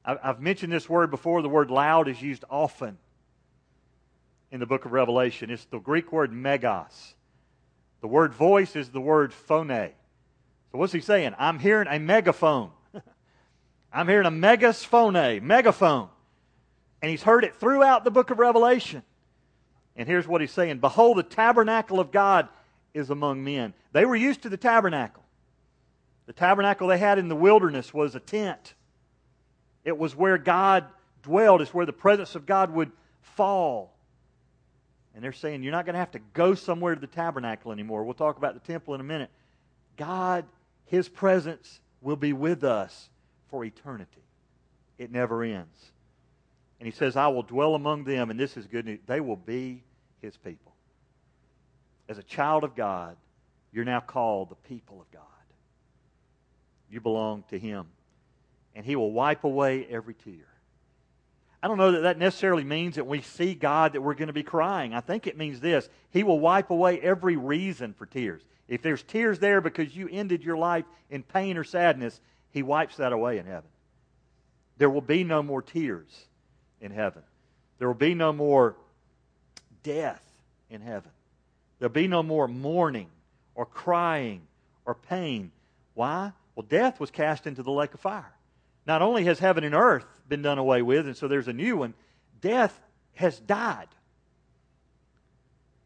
I've 0.05 0.39
mentioned 0.39 0.71
this 0.71 0.89
word 0.89 1.11
before. 1.11 1.41
The 1.41 1.49
word 1.49 1.69
loud 1.69 2.07
is 2.07 2.21
used 2.21 2.45
often 2.49 2.97
in 4.51 4.61
the 4.61 4.65
book 4.65 4.85
of 4.85 4.93
Revelation. 4.93 5.49
It's 5.49 5.65
the 5.65 5.79
Greek 5.79 6.11
word 6.13 6.31
megas. 6.31 7.13
The 7.99 8.07
word 8.07 8.33
voice 8.33 8.75
is 8.75 8.89
the 8.89 9.01
word 9.01 9.33
phone. 9.33 9.67
So 9.67 10.77
what's 10.77 10.93
he 10.93 11.01
saying? 11.01 11.35
I'm 11.37 11.59
hearing 11.59 11.87
a 11.89 11.99
megaphone. 11.99 12.71
I'm 13.93 14.07
hearing 14.07 14.27
a 14.27 14.31
megasphone, 14.31 15.41
megaphone. 15.41 16.09
And 17.01 17.11
he's 17.11 17.23
heard 17.23 17.43
it 17.43 17.55
throughout 17.55 18.05
the 18.05 18.11
book 18.11 18.29
of 18.29 18.39
Revelation. 18.39 19.03
And 19.95 20.07
here's 20.07 20.27
what 20.27 20.41
he's 20.41 20.51
saying 20.51 20.79
Behold, 20.79 21.17
the 21.17 21.23
tabernacle 21.23 21.99
of 21.99 22.11
God 22.11 22.47
is 22.93 23.09
among 23.09 23.43
men. 23.43 23.73
They 23.91 24.05
were 24.05 24.15
used 24.15 24.43
to 24.43 24.49
the 24.49 24.57
tabernacle. 24.57 25.23
The 26.25 26.33
tabernacle 26.33 26.87
they 26.87 26.97
had 26.97 27.19
in 27.19 27.27
the 27.27 27.35
wilderness 27.35 27.93
was 27.93 28.15
a 28.15 28.19
tent, 28.19 28.73
it 29.83 29.97
was 29.97 30.15
where 30.15 30.37
God 30.37 30.85
dwelled, 31.21 31.61
it's 31.61 31.73
where 31.73 31.85
the 31.85 31.93
presence 31.93 32.35
of 32.35 32.45
God 32.45 32.71
would 32.73 32.91
fall. 33.21 33.93
And 35.13 35.23
they're 35.23 35.31
saying, 35.31 35.63
You're 35.63 35.71
not 35.71 35.85
going 35.85 35.93
to 35.93 35.99
have 35.99 36.11
to 36.11 36.19
go 36.33 36.55
somewhere 36.55 36.95
to 36.95 37.01
the 37.01 37.07
tabernacle 37.07 37.71
anymore. 37.71 38.03
We'll 38.03 38.13
talk 38.13 38.37
about 38.37 38.53
the 38.53 38.71
temple 38.71 38.95
in 38.95 39.01
a 39.01 39.03
minute. 39.03 39.29
God, 39.97 40.45
His 40.85 41.07
presence 41.09 41.79
will 42.01 42.15
be 42.15 42.33
with 42.33 42.63
us 42.63 43.09
for 43.49 43.63
eternity. 43.63 44.23
It 44.97 45.11
never 45.11 45.43
ends. 45.43 45.92
And 46.83 46.91
He 46.91 46.97
says, 46.97 47.15
I 47.15 47.29
will 47.29 47.43
dwell 47.43 47.75
among 47.75 48.03
them, 48.03 48.29
and 48.29 48.37
this 48.37 48.57
is 48.57 48.67
good 48.67 48.85
news. 48.85 48.99
They 49.05 49.21
will 49.21 49.37
be 49.37 49.83
His 50.21 50.35
people. 50.35 50.73
As 52.09 52.17
a 52.17 52.23
child 52.23 52.65
of 52.65 52.75
God, 52.75 53.15
you're 53.71 53.85
now 53.85 54.01
called 54.01 54.49
the 54.49 54.55
people 54.67 54.99
of 54.99 55.09
God. 55.09 55.23
You 56.89 56.99
belong 56.99 57.45
to 57.51 57.57
Him. 57.57 57.85
And 58.75 58.85
He 58.85 58.97
will 58.97 59.13
wipe 59.13 59.45
away 59.45 59.87
every 59.89 60.13
tear. 60.13 60.45
I 61.61 61.69
don't 61.69 61.77
know 61.77 61.93
that 61.93 62.01
that 62.01 62.17
necessarily 62.17 62.65
means 62.65 62.95
that 62.95 63.07
we 63.07 63.21
see 63.21 63.53
God 63.53 63.93
that 63.93 64.01
we're 64.01 64.13
going 64.13 64.27
to 64.27 64.33
be 64.33 64.43
crying. 64.43 64.93
I 64.93 64.99
think 64.99 65.25
it 65.25 65.37
means 65.37 65.61
this 65.61 65.87
He 66.11 66.23
will 66.23 66.41
wipe 66.41 66.69
away 66.69 66.99
every 66.99 67.37
reason 67.37 67.93
for 67.93 68.05
tears. 68.05 68.41
If 68.67 68.81
there's 68.81 69.03
tears 69.03 69.39
there 69.39 69.61
because 69.61 69.95
you 69.95 70.09
ended 70.11 70.43
your 70.43 70.57
life 70.57 70.83
in 71.09 71.23
pain 71.23 71.55
or 71.55 71.63
sadness, 71.63 72.19
He 72.51 72.61
wipes 72.61 72.97
that 72.97 73.13
away 73.13 73.37
in 73.37 73.45
heaven. 73.45 73.69
There 74.79 74.89
will 74.89 74.99
be 74.99 75.23
no 75.23 75.41
more 75.41 75.61
tears 75.61 76.27
in 76.83 76.91
heaven. 76.91 77.23
There 77.79 77.87
will 77.87 77.95
be 77.95 78.13
no 78.13 78.31
more 78.31 78.75
death 79.81 80.21
in 80.69 80.81
heaven. 80.81 81.09
There'll 81.79 81.91
be 81.91 82.07
no 82.07 82.21
more 82.21 82.47
mourning 82.47 83.07
or 83.55 83.65
crying 83.65 84.41
or 84.85 84.93
pain. 84.93 85.51
Why? 85.95 86.33
Well, 86.55 86.65
death 86.67 86.99
was 86.99 87.09
cast 87.09 87.47
into 87.47 87.63
the 87.63 87.71
lake 87.71 87.93
of 87.93 87.99
fire. 87.99 88.31
Not 88.85 89.01
only 89.01 89.23
has 89.25 89.39
heaven 89.39 89.63
and 89.63 89.73
earth 89.73 90.05
been 90.27 90.41
done 90.41 90.57
away 90.57 90.81
with, 90.81 91.07
and 91.07 91.17
so 91.17 91.27
there's 91.27 91.47
a 91.47 91.53
new 91.53 91.77
one, 91.77 91.93
death 92.41 92.77
has 93.13 93.39
died. 93.39 93.87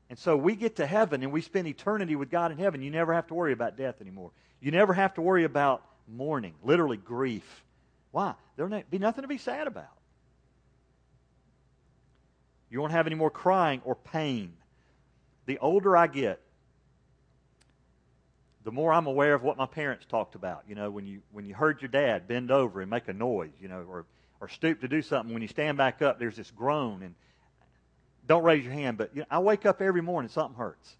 And 0.10 0.18
so 0.18 0.36
we 0.36 0.56
get 0.56 0.78
to 0.78 0.86
heaven 0.86 1.22
and 1.22 1.32
we 1.32 1.42
spend 1.42 1.68
eternity 1.68 2.16
with 2.16 2.32
God 2.32 2.52
in 2.52 2.58
heaven. 2.58 2.82
You 2.82 2.92
never 2.92 3.14
have 3.14 3.28
to 3.28 3.34
worry 3.34 3.54
about 3.54 3.78
death 3.78 4.02
anymore. 4.02 4.32
You 4.60 4.72
never 4.72 4.94
have 4.94 5.14
to 5.16 5.22
worry 5.22 5.44
about 5.44 5.84
mourning, 6.08 6.56
literally 6.64 6.98
grief. 6.98 7.64
Why? 8.12 8.34
There'll 8.56 8.84
be 8.90 8.98
nothing 8.98 9.24
to 9.24 9.28
be 9.28 9.38
sad 9.38 9.68
about. 9.68 9.97
You 12.70 12.80
won't 12.82 12.92
have 12.92 13.08
any 13.08 13.16
more 13.16 13.30
crying 13.30 13.82
or 13.86 13.96
pain. 13.96 14.54
The 15.46 15.58
older 15.60 15.96
I 15.96 16.08
get, 16.08 16.42
the 18.64 18.72
more 18.72 18.92
I'm 18.92 19.08
aware 19.08 19.34
of 19.34 19.44
what 19.44 19.56
my 19.56 19.66
parents 19.66 20.06
talked 20.10 20.36
about. 20.36 20.64
You 20.68 20.76
know, 20.76 20.92
when 20.92 21.08
you 21.08 21.22
when 21.32 21.46
you 21.46 21.54
heard 21.54 21.82
your 21.82 21.90
dad 21.90 22.28
bend 22.28 22.52
over 22.52 22.82
and 22.82 22.90
make 22.90 23.08
a 23.08 23.14
noise, 23.14 23.54
you 23.62 23.70
know, 23.70 23.86
or 23.90 24.06
or 24.42 24.50
stoop 24.50 24.82
to 24.82 24.88
do 24.88 25.02
something, 25.02 25.34
when 25.34 25.42
you 25.42 25.48
stand 25.48 25.78
back 25.78 26.02
up, 26.02 26.20
there's 26.20 26.36
this 26.36 26.52
groan 26.52 27.02
and 27.02 27.16
don't 28.28 28.44
raise 28.44 28.64
your 28.64 28.74
hand, 28.74 28.98
but 28.98 29.12
you 29.16 29.22
know, 29.22 29.28
I 29.32 29.40
wake 29.40 29.66
up 29.66 29.82
every 29.82 30.02
morning, 30.02 30.30
something 30.30 30.58
hurts. 30.58 30.96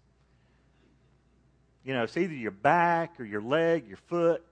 You 1.84 1.94
know, 1.94 2.02
it's 2.04 2.16
either 2.16 2.34
your 2.34 2.50
back 2.50 3.20
or 3.20 3.24
your 3.24 3.42
leg, 3.42 3.86
your 3.86 3.98
foot, 4.08 4.42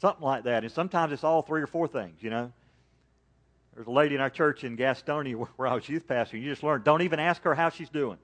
something 0.00 0.24
like 0.24 0.44
that. 0.44 0.64
And 0.64 0.72
sometimes 0.72 1.12
it's 1.12 1.24
all 1.24 1.42
three 1.42 1.62
or 1.62 1.66
four 1.66 1.88
things, 1.88 2.20
you 2.20 2.30
know. 2.30 2.52
There's 3.76 3.86
a 3.86 3.90
lady 3.90 4.14
in 4.14 4.22
our 4.22 4.30
church 4.30 4.64
in 4.64 4.78
Gastonia 4.78 5.34
where 5.56 5.68
I 5.68 5.74
was 5.74 5.88
youth 5.88 6.08
pastor. 6.08 6.38
You 6.38 6.50
just 6.50 6.62
learn, 6.62 6.82
don't 6.82 7.02
even 7.02 7.20
ask 7.20 7.42
her 7.42 7.54
how 7.54 7.68
she's 7.68 7.90
doing. 7.90 8.16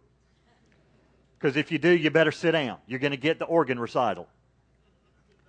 Because 1.39 1.57
if 1.57 1.71
you 1.71 1.79
do, 1.79 1.91
you 1.91 2.11
better 2.11 2.33
sit 2.33 2.53
down. 2.53 2.79
You're 2.87 3.01
going 3.01 3.11
to 3.11 3.19
get 3.19 3.39
the 3.39 3.45
organ 3.45 3.79
recital. 3.79 4.29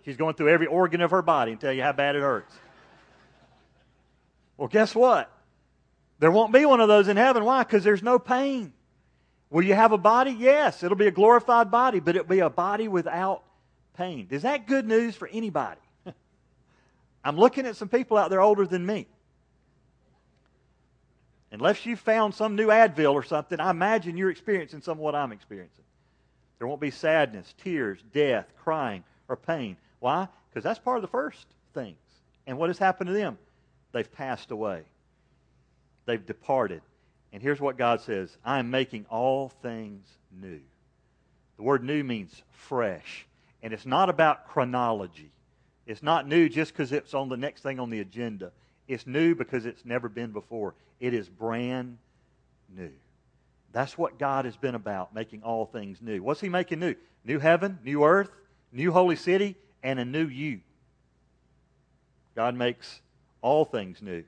She's 0.04 0.18
going 0.18 0.36
through 0.36 0.50
every 0.50 0.68
organ 0.68 1.00
of 1.02 1.12
her 1.12 1.22
body 1.22 1.54
and 1.54 1.62
tell 1.62 1.72
you 1.72 1.82
how 1.82 1.94
bad 1.94 2.18
it 2.18 2.22
hurts. 2.22 2.54
Well, 4.58 4.68
guess 4.68 4.94
what? 4.94 5.32
There 6.20 6.32
won't 6.32 6.52
be 6.52 6.66
one 6.66 6.82
of 6.82 6.90
those 6.90 7.08
in 7.08 7.16
heaven. 7.16 7.46
Why? 7.46 7.64
Because 7.64 7.84
there's 7.84 8.04
no 8.04 8.20
pain. 8.20 8.74
Will 9.50 9.64
you 9.64 9.74
have 9.74 9.94
a 9.94 9.98
body? 9.98 10.32
Yes. 10.32 10.84
It'll 10.84 10.98
be 10.98 11.08
a 11.08 11.12
glorified 11.12 11.72
body, 11.72 12.02
but 12.02 12.16
it'll 12.16 12.28
be 12.28 12.40
a 12.40 12.50
body 12.50 12.90
without 12.90 13.44
pain. 13.96 14.28
Is 14.32 14.42
that 14.42 14.68
good 14.68 14.86
news 14.86 15.16
for 15.16 15.30
anybody? 15.30 15.80
I'm 17.24 17.38
looking 17.38 17.66
at 17.66 17.78
some 17.78 17.88
people 17.88 18.18
out 18.18 18.30
there 18.30 18.42
older 18.42 18.66
than 18.66 18.86
me. 18.86 19.08
Unless 21.54 21.86
you 21.86 21.96
found 21.96 22.34
some 22.34 22.56
new 22.56 22.68
Advil 22.68 23.14
or 23.14 23.22
something, 23.24 23.60
I 23.60 23.70
imagine 23.70 24.18
you're 24.18 24.32
experiencing 24.32 24.82
some 24.82 24.94
of 24.94 25.04
what 25.04 25.14
I'm 25.14 25.32
experiencing. 25.32 25.84
There 26.58 26.68
won't 26.68 26.82
be 26.82 26.90
sadness, 26.90 27.54
tears, 27.64 28.00
death, 28.12 28.48
crying, 28.64 29.04
or 29.30 29.38
pain. 29.38 29.78
Why? 30.00 30.28
Because 30.50 30.64
that's 30.64 30.80
part 30.80 30.98
of 30.98 31.04
the 31.04 31.10
first 31.10 31.46
things. 31.76 31.96
And 32.48 32.58
what 32.58 32.70
has 32.70 32.80
happened 32.80 33.10
to 33.10 33.14
them? 33.14 33.38
They've 33.92 34.12
passed 34.12 34.50
away, 34.50 34.82
they've 36.06 36.26
departed. 36.26 36.82
And 37.32 37.42
here's 37.42 37.62
what 37.62 37.78
God 37.78 38.02
says 38.02 38.36
I 38.44 38.58
am 38.58 38.72
making 38.72 39.06
all 39.10 39.50
things 39.50 40.08
new. 40.32 40.60
The 41.58 41.64
word 41.64 41.84
new 41.84 42.04
means 42.04 42.42
fresh. 42.50 43.28
And 43.62 43.74
it's 43.74 43.86
not 43.86 44.10
about 44.10 44.48
chronology. 44.48 45.32
It's 45.86 46.04
not 46.04 46.28
new 46.28 46.50
just 46.50 46.74
because 46.74 46.92
it's 46.92 47.14
on 47.14 47.30
the 47.30 47.38
next 47.38 47.62
thing 47.62 47.80
on 47.80 47.92
the 47.92 48.00
agenda. 48.00 48.52
It's 48.88 49.08
new 49.08 49.36
because 49.36 49.66
it's 49.66 49.86
never 49.86 50.10
been 50.10 50.32
before. 50.32 50.76
It 51.00 51.14
is 51.14 51.30
brand 51.30 51.98
new. 52.76 52.92
That's 53.72 53.98
what 53.98 54.20
God 54.20 54.46
has 54.46 54.56
been 54.56 54.76
about, 54.76 55.16
making 55.16 55.44
all 55.44 55.66
things 55.66 56.00
new. 56.02 56.22
What's 56.22 56.42
He 56.42 56.50
making 56.50 56.80
new? 56.80 56.96
New 57.26 57.40
heaven, 57.40 57.80
new 57.84 58.04
earth, 58.04 58.30
new 58.72 58.92
holy 58.92 59.16
city, 59.16 59.56
and 59.82 60.00
a 60.00 60.06
new 60.06 60.28
you. 60.28 60.60
God 62.36 62.56
makes 62.56 63.02
all 63.42 63.66
things 63.66 64.02
new. 64.02 64.24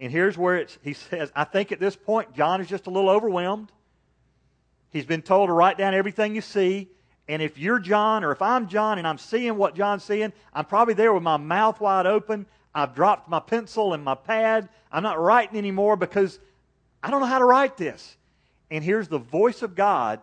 And 0.00 0.10
here's 0.10 0.38
where 0.38 0.56
it's, 0.56 0.78
he 0.82 0.94
says, 0.94 1.30
I 1.36 1.44
think 1.44 1.72
at 1.72 1.80
this 1.80 1.94
point, 1.94 2.34
John 2.34 2.60
is 2.60 2.68
just 2.68 2.86
a 2.86 2.90
little 2.90 3.10
overwhelmed. 3.10 3.70
He's 4.92 5.04
been 5.04 5.22
told 5.22 5.48
to 5.48 5.52
write 5.52 5.78
down 5.78 5.94
everything 5.94 6.34
you 6.34 6.40
see. 6.40 6.88
And 7.28 7.40
if 7.42 7.58
you're 7.58 7.78
John, 7.78 8.24
or 8.24 8.32
if 8.32 8.42
I'm 8.42 8.66
John 8.66 8.98
and 8.98 9.06
I'm 9.06 9.18
seeing 9.18 9.56
what 9.56 9.76
John's 9.76 10.02
seeing, 10.02 10.32
I'm 10.52 10.64
probably 10.64 10.94
there 10.94 11.12
with 11.12 11.22
my 11.22 11.36
mouth 11.36 11.80
wide 11.80 12.06
open. 12.06 12.46
I've 12.74 12.94
dropped 12.94 13.28
my 13.28 13.40
pencil 13.40 13.94
and 13.94 14.04
my 14.04 14.14
pad. 14.14 14.68
I'm 14.92 15.02
not 15.02 15.20
writing 15.20 15.58
anymore 15.58 15.96
because 15.96 16.38
I 17.02 17.10
don't 17.10 17.20
know 17.20 17.26
how 17.26 17.38
to 17.38 17.44
write 17.44 17.76
this. 17.76 18.16
And 18.70 18.84
here's 18.84 19.08
the 19.08 19.18
voice 19.18 19.62
of 19.62 19.74
God. 19.74 20.20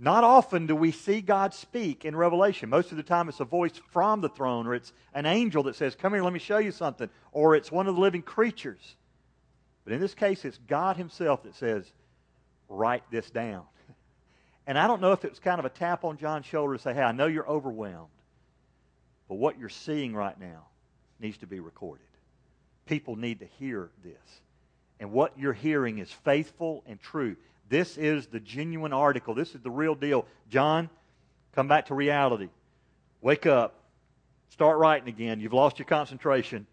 Not 0.00 0.22
often 0.22 0.66
do 0.66 0.76
we 0.76 0.92
see 0.92 1.20
God 1.20 1.52
speak 1.52 2.04
in 2.04 2.14
Revelation. 2.14 2.68
Most 2.68 2.92
of 2.92 2.96
the 2.96 3.02
time, 3.02 3.28
it's 3.28 3.40
a 3.40 3.44
voice 3.44 3.72
from 3.90 4.20
the 4.20 4.28
throne, 4.28 4.68
or 4.68 4.74
it's 4.74 4.92
an 5.12 5.26
angel 5.26 5.64
that 5.64 5.74
says, 5.74 5.96
Come 5.96 6.14
here, 6.14 6.22
let 6.22 6.32
me 6.32 6.38
show 6.38 6.58
you 6.58 6.70
something, 6.70 7.08
or 7.32 7.56
it's 7.56 7.72
one 7.72 7.88
of 7.88 7.96
the 7.96 8.00
living 8.00 8.22
creatures. 8.22 8.94
But 9.84 9.92
in 9.92 10.00
this 10.00 10.14
case, 10.14 10.44
it's 10.44 10.58
God 10.68 10.96
Himself 10.96 11.42
that 11.42 11.56
says, 11.56 11.90
Write 12.68 13.02
this 13.10 13.30
down. 13.30 13.64
And 14.68 14.78
I 14.78 14.86
don't 14.86 15.00
know 15.00 15.12
if 15.12 15.24
it 15.24 15.30
was 15.30 15.38
kind 15.38 15.58
of 15.58 15.64
a 15.64 15.70
tap 15.70 16.04
on 16.04 16.18
John's 16.18 16.44
shoulder 16.44 16.76
to 16.76 16.78
say, 16.78 16.92
Hey, 16.92 17.00
I 17.00 17.12
know 17.12 17.26
you're 17.26 17.48
overwhelmed, 17.48 18.10
but 19.26 19.36
what 19.36 19.58
you're 19.58 19.70
seeing 19.70 20.14
right 20.14 20.38
now 20.38 20.66
needs 21.20 21.38
to 21.38 21.46
be 21.46 21.60
recorded. 21.60 22.06
People 22.86 23.16
need 23.16 23.40
to 23.40 23.46
hear 23.58 23.90
this. 24.02 24.40
And 25.00 25.12
what 25.12 25.38
you're 25.38 25.52
hearing 25.52 25.98
is 25.98 26.10
faithful 26.10 26.82
and 26.86 27.00
true. 27.00 27.36
This 27.68 27.98
is 27.98 28.26
the 28.26 28.40
genuine 28.40 28.92
article. 28.92 29.34
This 29.34 29.54
is 29.54 29.60
the 29.60 29.70
real 29.70 29.94
deal. 29.94 30.26
John, 30.48 30.88
come 31.54 31.68
back 31.68 31.86
to 31.86 31.94
reality. 31.94 32.48
Wake 33.20 33.46
up. 33.46 33.74
Start 34.50 34.78
writing 34.78 35.08
again. 35.08 35.40
You've 35.40 35.52
lost 35.52 35.78
your 35.78 35.86
concentration. 35.86 36.66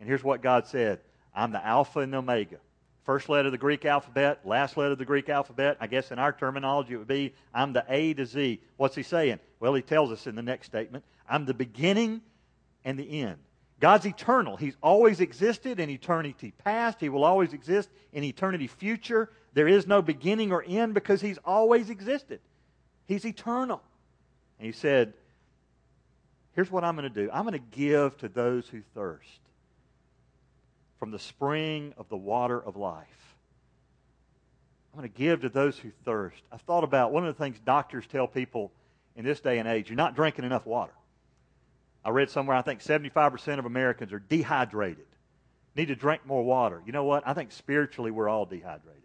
And 0.00 0.08
here's 0.08 0.24
what 0.24 0.42
God 0.42 0.66
said 0.66 1.00
I'm 1.34 1.52
the 1.52 1.64
Alpha 1.64 2.00
and 2.00 2.12
the 2.12 2.18
Omega. 2.18 2.56
First 3.04 3.28
letter 3.28 3.48
of 3.48 3.52
the 3.52 3.58
Greek 3.58 3.86
alphabet, 3.86 4.40
last 4.44 4.76
letter 4.76 4.92
of 4.92 4.98
the 4.98 5.04
Greek 5.04 5.30
alphabet. 5.30 5.78
I 5.80 5.86
guess 5.86 6.10
in 6.10 6.18
our 6.18 6.32
terminology 6.32 6.94
it 6.94 6.98
would 6.98 7.08
be 7.08 7.34
I'm 7.54 7.72
the 7.72 7.84
A 7.88 8.12
to 8.14 8.26
Z. 8.26 8.60
What's 8.76 8.94
he 8.94 9.02
saying? 9.02 9.40
Well, 9.60 9.74
he 9.74 9.82
tells 9.82 10.12
us 10.12 10.26
in 10.26 10.34
the 10.34 10.42
next 10.42 10.66
statement 10.66 11.04
I'm 11.28 11.46
the 11.46 11.54
beginning 11.54 12.22
and 12.84 12.98
the 12.98 13.22
end. 13.22 13.38
God's 13.80 14.06
eternal. 14.06 14.56
He's 14.56 14.76
always 14.82 15.20
existed 15.20 15.78
in 15.78 15.88
eternity 15.88 16.52
past. 16.64 17.00
He 17.00 17.08
will 17.08 17.24
always 17.24 17.52
exist 17.52 17.88
in 18.12 18.24
eternity 18.24 18.66
future. 18.66 19.30
There 19.54 19.68
is 19.68 19.86
no 19.86 20.02
beginning 20.02 20.52
or 20.52 20.64
end 20.66 20.94
because 20.94 21.20
He's 21.20 21.38
always 21.44 21.88
existed. 21.88 22.40
He's 23.06 23.24
eternal. 23.24 23.80
And 24.58 24.66
He 24.66 24.72
said, 24.72 25.14
Here's 26.54 26.72
what 26.72 26.82
I'm 26.82 26.96
going 26.96 27.12
to 27.12 27.22
do 27.24 27.30
I'm 27.32 27.44
going 27.44 27.52
to 27.52 27.78
give 27.78 28.16
to 28.18 28.28
those 28.28 28.68
who 28.68 28.82
thirst 28.94 29.40
from 30.98 31.12
the 31.12 31.18
spring 31.18 31.94
of 31.96 32.08
the 32.08 32.16
water 32.16 32.60
of 32.60 32.76
life. 32.76 33.06
I'm 34.92 34.98
going 34.98 35.12
to 35.12 35.16
give 35.16 35.42
to 35.42 35.48
those 35.48 35.78
who 35.78 35.90
thirst. 36.04 36.42
I've 36.50 36.62
thought 36.62 36.82
about 36.82 37.12
one 37.12 37.24
of 37.24 37.36
the 37.36 37.40
things 37.40 37.58
doctors 37.64 38.04
tell 38.08 38.26
people 38.26 38.72
in 39.14 39.24
this 39.24 39.38
day 39.38 39.58
and 39.60 39.68
age 39.68 39.88
you're 39.88 39.96
not 39.96 40.16
drinking 40.16 40.44
enough 40.44 40.66
water. 40.66 40.92
I 42.08 42.10
read 42.10 42.30
somewhere 42.30 42.56
I 42.56 42.62
think 42.62 42.80
75% 42.80 43.58
of 43.58 43.66
Americans 43.66 44.14
are 44.14 44.18
dehydrated. 44.18 45.04
Need 45.76 45.88
to 45.88 45.94
drink 45.94 46.24
more 46.24 46.42
water. 46.42 46.82
You 46.86 46.92
know 46.92 47.04
what? 47.04 47.22
I 47.26 47.34
think 47.34 47.52
spiritually 47.52 48.10
we're 48.10 48.30
all 48.30 48.46
dehydrated. 48.46 49.02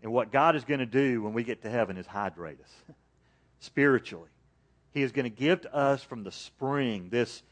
And 0.00 0.12
what 0.12 0.30
God 0.30 0.54
is 0.54 0.62
going 0.62 0.78
to 0.78 0.86
do 0.86 1.22
when 1.22 1.32
we 1.32 1.42
get 1.42 1.62
to 1.62 1.68
heaven 1.68 1.96
is 1.96 2.06
hydrate 2.06 2.60
us 2.62 2.72
spiritually. 3.58 4.28
He 4.94 5.02
is 5.02 5.10
going 5.10 5.24
to 5.24 5.36
give 5.36 5.62
to 5.62 5.74
us 5.74 6.04
from 6.04 6.22
the 6.22 6.30
spring, 6.30 7.08
this 7.10 7.42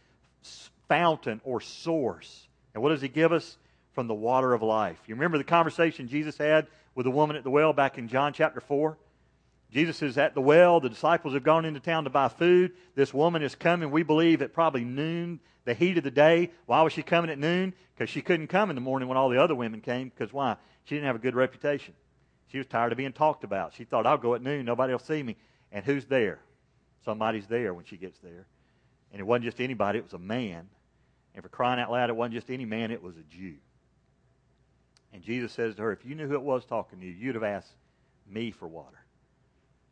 fountain 0.89 1.41
or 1.43 1.61
source. 1.61 2.47
And 2.73 2.85
what 2.85 2.91
does 2.91 3.03
He 3.03 3.09
give 3.09 3.33
us? 3.33 3.57
From 3.95 4.07
the 4.07 4.15
water 4.15 4.55
of 4.55 4.63
life. 4.63 4.99
You 5.09 5.17
remember 5.17 5.39
the 5.39 5.45
conversation 5.45 6.07
Jesus 6.07 6.39
had 6.39 6.69
with 6.95 7.05
the 7.05 7.11
woman 7.11 7.35
at 7.35 7.43
the 7.43 7.51
well 7.51 7.73
back 7.73 7.99
in 7.99 8.07
John 8.07 8.33
chapter 8.33 8.61
4? 8.61 8.97
Jesus 9.75 10.01
is 10.03 10.17
at 10.19 10.35
the 10.35 10.41
well. 10.41 10.79
The 10.79 10.89
disciples 10.89 11.35
have 11.35 11.43
gone 11.43 11.65
into 11.65 11.81
town 11.81 12.05
to 12.05 12.11
buy 12.11 12.29
food. 12.29 12.73
This 12.95 13.13
woman 13.13 13.43
is 13.43 13.57
coming, 13.57 13.91
we 13.91 14.05
believe, 14.05 14.41
at 14.41 14.53
probably 14.53 14.85
noon, 14.85 15.41
the 15.65 15.75
heat 15.75 15.99
of 15.99 16.05
the 16.05 16.13
day. 16.13 16.51
Why 16.67 16.83
was 16.83 16.93
she 16.93 17.03
coming 17.03 17.29
at 17.29 17.41
noon? 17.41 17.75
Because 17.93 18.09
she 18.09 18.23
couldn't 18.23 18.47
come 18.47 18.71
in 18.71 18.77
the 18.77 18.81
morning 18.81 19.09
when 19.09 19.19
all 19.19 19.29
the 19.31 19.43
other 19.43 19.57
women 19.57 19.81
came. 19.81 20.11
Because 20.11 20.33
why? 20.33 20.57
She 20.85 20.95
didn't 20.95 21.09
have 21.09 21.17
a 21.17 21.21
good 21.21 21.35
reputation. 21.35 21.93
She 22.53 22.59
was 22.59 22.69
tired 22.69 22.93
of 22.93 22.99
being 22.99 23.13
talked 23.13 23.43
about. 23.43 23.75
She 23.75 23.83
thought, 23.83 24.07
I'll 24.07 24.17
go 24.17 24.37
at 24.37 24.43
noon. 24.43 24.65
Nobody 24.65 24.93
will 24.93 25.01
see 25.01 25.21
me. 25.21 25.37
And 25.73 25.85
who's 25.85 26.05
there? 26.05 26.39
Somebody's 27.05 27.49
there 27.49 27.75
when 27.75 27.85
she 27.85 27.97
gets 27.97 28.19
there. 28.21 28.47
And 29.11 29.19
it 29.21 29.25
wasn't 29.25 29.47
just 29.47 29.61
anybody, 29.61 29.99
it 29.99 30.05
was 30.05 30.13
a 30.13 30.19
man. 30.19 30.69
And 31.35 31.43
for 31.43 31.49
crying 31.49 31.81
out 31.81 31.91
loud, 31.91 32.11
it 32.11 32.17
wasn't 32.17 32.35
just 32.35 32.49
any 32.49 32.65
man, 32.65 32.93
it 32.93 33.03
was 33.03 33.17
a 33.17 33.23
Jew. 33.23 33.55
And 35.13 35.21
Jesus 35.21 35.51
says 35.51 35.75
to 35.75 35.83
her, 35.83 35.93
If 35.93 36.05
you 36.05 36.15
knew 36.15 36.29
who 36.29 36.35
it 36.35 36.43
was 36.43 36.65
talking 36.65 37.01
to 37.01 37.07
you, 37.07 37.13
you'd 37.13 37.35
have 37.35 37.43
asked 37.43 37.75
me 38.29 38.53
for 38.53 38.69
water. 38.69 39.04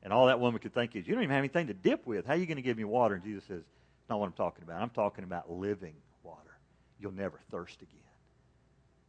And 0.03 0.13
all 0.13 0.27
that 0.27 0.41
woman 0.41 0.61
could 0.61 0.75
think 0.75 0.97
is, 0.97 1.07
You 1.07 1.15
don't 1.15 1.23
even 1.23 1.35
have 1.35 1.41
anything 1.41 1.69
to 1.69 1.75
dip 1.75 2.07
with. 2.07 2.27
How 2.27 2.35
are 2.35 2.37
you 2.37 2.47
going 2.47 2.57
to 2.57 2.63
give 2.63 2.77
me 2.77 2.85
water? 2.85 3.15
And 3.15 3.25
Jesus 3.25 3.45
says, 3.45 3.61
"It's 3.61 4.11
Not 4.11 4.19
what 4.19 4.27
I'm 4.27 4.33
talking 4.33 4.65
about. 4.65 4.83
I'm 4.83 4.91
talking 4.91 5.25
about 5.25 5.51
living 5.51 5.95
water. 6.23 6.59
You'll 7.01 7.13
never 7.13 7.39
thirst 7.51 7.81
again. 7.83 7.99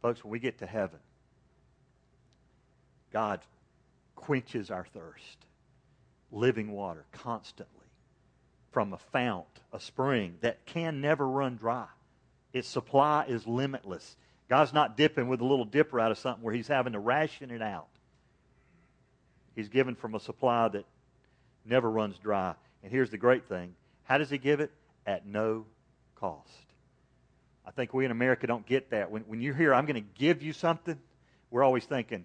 Folks, 0.02 0.22
when 0.22 0.30
we 0.30 0.38
get 0.38 0.58
to 0.58 0.66
heaven, 0.66 1.00
God 3.12 3.40
quenches 4.14 4.70
our 4.70 4.84
thirst. 4.92 5.46
Living 6.30 6.72
water 6.72 7.04
constantly 7.12 7.86
from 8.72 8.92
a 8.92 8.98
fount, 8.98 9.46
a 9.72 9.78
spring 9.78 10.36
that 10.40 10.66
can 10.66 11.00
never 11.00 11.28
run 11.28 11.56
dry. 11.56 11.86
Its 12.52 12.68
supply 12.68 13.24
is 13.28 13.46
limitless. 13.46 14.16
God's 14.48 14.72
not 14.72 14.96
dipping 14.96 15.28
with 15.28 15.40
a 15.40 15.44
little 15.44 15.64
dipper 15.64 16.00
out 16.00 16.10
of 16.10 16.18
something 16.18 16.42
where 16.42 16.54
He's 16.54 16.68
having 16.68 16.92
to 16.92 16.98
ration 16.98 17.50
it 17.50 17.62
out. 17.62 17.86
He's 19.54 19.68
given 19.68 19.94
from 19.94 20.14
a 20.14 20.20
supply 20.20 20.68
that 20.68 20.84
never 21.64 21.90
runs 21.90 22.18
dry. 22.18 22.54
And 22.82 22.92
here's 22.92 23.10
the 23.10 23.18
great 23.18 23.48
thing 23.48 23.74
how 24.04 24.18
does 24.18 24.30
He 24.30 24.38
give 24.38 24.60
it? 24.60 24.70
At 25.06 25.26
no 25.26 25.66
cost. 26.14 26.48
I 27.66 27.70
think 27.70 27.92
we 27.92 28.04
in 28.04 28.10
America 28.10 28.46
don't 28.46 28.66
get 28.66 28.90
that. 28.90 29.10
When, 29.10 29.22
when 29.22 29.40
you 29.40 29.52
hear, 29.52 29.74
I'm 29.74 29.86
going 29.86 30.02
to 30.02 30.08
give 30.18 30.42
you 30.42 30.52
something, 30.52 30.98
we're 31.50 31.62
always 31.62 31.84
thinking, 31.84 32.24